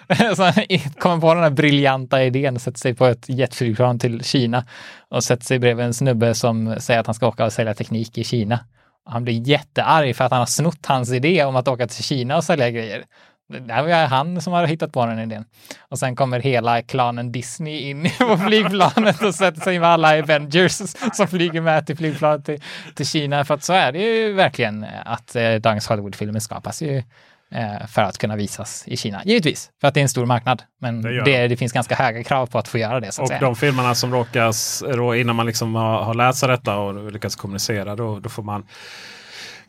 [0.37, 0.53] så han
[0.99, 4.65] kommer på den här briljanta idén, sätter sig på ett jetflygplan till Kina
[5.09, 8.19] och sätter sig bredvid en snubbe som säger att han ska åka och sälja teknik
[8.19, 8.59] i Kina.
[9.07, 12.37] Han blir jättearg för att han har snott hans idé om att åka till Kina
[12.37, 13.05] och sälja grejer.
[13.49, 15.45] Det här var han som har hittat på den idén.
[15.79, 20.73] Och sen kommer hela klanen Disney in på flygplanet och sätter sig med alla Avengers
[21.13, 22.63] som flyger med till flygplanet till,
[22.95, 23.45] till Kina.
[23.45, 27.03] För att så är det ju verkligen att eh, dagens Hollywoodfilmer skapas ju
[27.55, 29.23] eh, för att kunna visas i Kina.
[29.25, 30.63] Givetvis, för att det är en stor marknad.
[30.81, 33.09] Men det, det, det finns ganska höga krav på att få göra det.
[33.19, 33.41] Och säga.
[33.41, 34.85] de filmerna som råkas,
[35.17, 38.67] innan man liksom har, har sig detta och lyckats kommunicera, då, då får man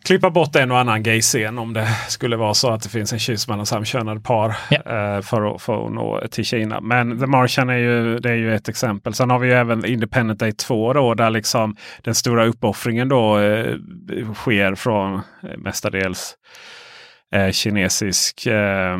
[0.05, 3.19] klippa bort en och annan gay-scen om det skulle vara så att det finns en
[3.19, 6.81] kyss mellan samkönade par eh, för, att, för att nå till Kina.
[6.81, 9.13] Men The Martian är ju, det är ju ett exempel.
[9.13, 13.39] Sen har vi ju även Independent Day 2 då, där liksom den stora uppoffringen då
[13.39, 13.75] eh,
[14.33, 16.35] sker från eh, mestadels
[17.35, 18.99] eh, kinesisk eh,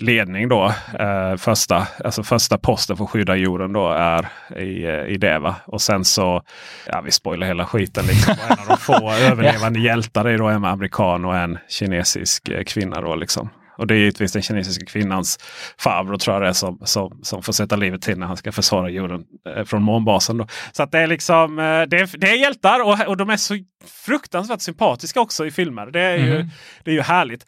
[0.00, 0.72] ledning då.
[0.98, 5.38] Eh, första, alltså första posten för att skydda jorden då är i, eh, i det.
[5.38, 5.56] Va?
[5.64, 6.42] Och sen så,
[6.86, 8.06] ja vi spoilar hela skiten.
[8.06, 8.34] Liksom.
[8.50, 13.00] en av de få överlevande hjältar är då en amerikan och en kinesisk eh, kvinna.
[13.00, 13.50] Då, liksom.
[13.78, 15.38] Och det är givetvis den kinesiska kvinnans
[15.78, 18.52] farbror tror jag det är som, som, som får sätta livet till när han ska
[18.52, 19.24] försvara jorden
[19.56, 20.36] eh, från månbasen.
[20.36, 20.46] Då.
[20.72, 21.62] Så att det är liksom det
[21.96, 23.58] är, det är hjältar och, och de är så
[24.06, 25.86] fruktansvärt sympatiska också i filmer.
[25.86, 26.28] Det är, mm.
[26.28, 26.48] ju,
[26.84, 27.46] det är ju härligt.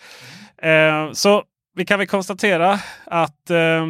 [0.62, 1.44] Eh, så
[1.78, 3.88] vi kan väl konstatera att eh,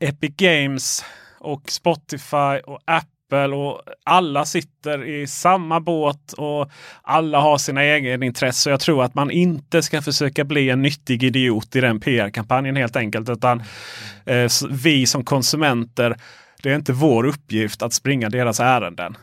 [0.00, 1.04] Epic Games
[1.38, 6.70] och Spotify och Apple och alla sitter i samma båt och
[7.02, 8.70] alla har sina egenintressen.
[8.70, 12.96] Jag tror att man inte ska försöka bli en nyttig idiot i den PR-kampanjen helt
[12.96, 13.28] enkelt.
[13.28, 13.62] Utan
[14.24, 16.16] eh, vi som konsumenter,
[16.62, 19.16] det är inte vår uppgift att springa deras ärenden.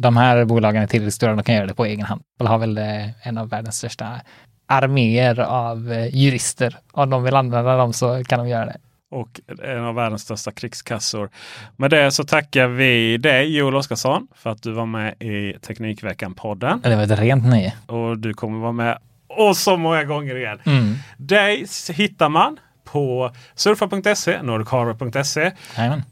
[0.00, 2.22] De här bolagen är tillräckligt stora, de kan göra det på egen hand.
[2.38, 4.20] De har väl eh, en av världens största
[4.66, 6.76] arméer av eh, jurister.
[6.92, 8.76] Om de vill använda dem så kan de göra det.
[9.10, 11.30] Och en av världens största krigskassor.
[11.76, 16.80] Med det så tackar vi dig Joel Oskarsson för att du var med i Teknikveckan-podden.
[16.82, 17.74] Det var ett rent nöje.
[17.86, 18.98] Och du kommer vara med
[19.36, 20.58] och så många gånger igen.
[20.64, 20.94] Mm.
[21.16, 25.52] Dig hittar man på surfa.se, nordichardware.se.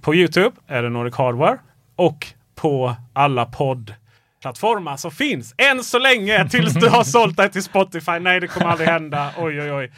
[0.00, 1.58] På Youtube är det Nordic Hardware
[1.96, 3.94] och på alla podd
[4.40, 8.18] plattformar som finns än så länge tills du har sålt dig till Spotify.
[8.20, 9.30] Nej, det kommer aldrig hända.
[9.38, 9.92] Oj, oj, oj.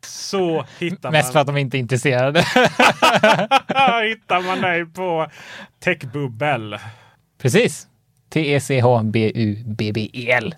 [0.00, 1.12] Så hittar man...
[1.12, 2.40] Mest för att de inte är intresserade.
[4.08, 5.26] hittar man dig på
[5.84, 6.78] Techbubbel.
[7.42, 7.86] Precis.
[8.32, 10.54] T-E-C-H-B-U-B-B-E-L.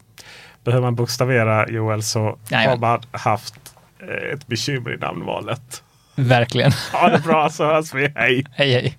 [0.64, 3.54] Behöver man bokstavera Joel så Nej, har man haft
[4.02, 5.82] eh, ett bekymmer i namnvalet.
[6.14, 6.72] Verkligen.
[6.92, 8.12] Ha det bra så hörs vi.
[8.14, 8.44] Hej!
[8.52, 8.98] Hej, hej.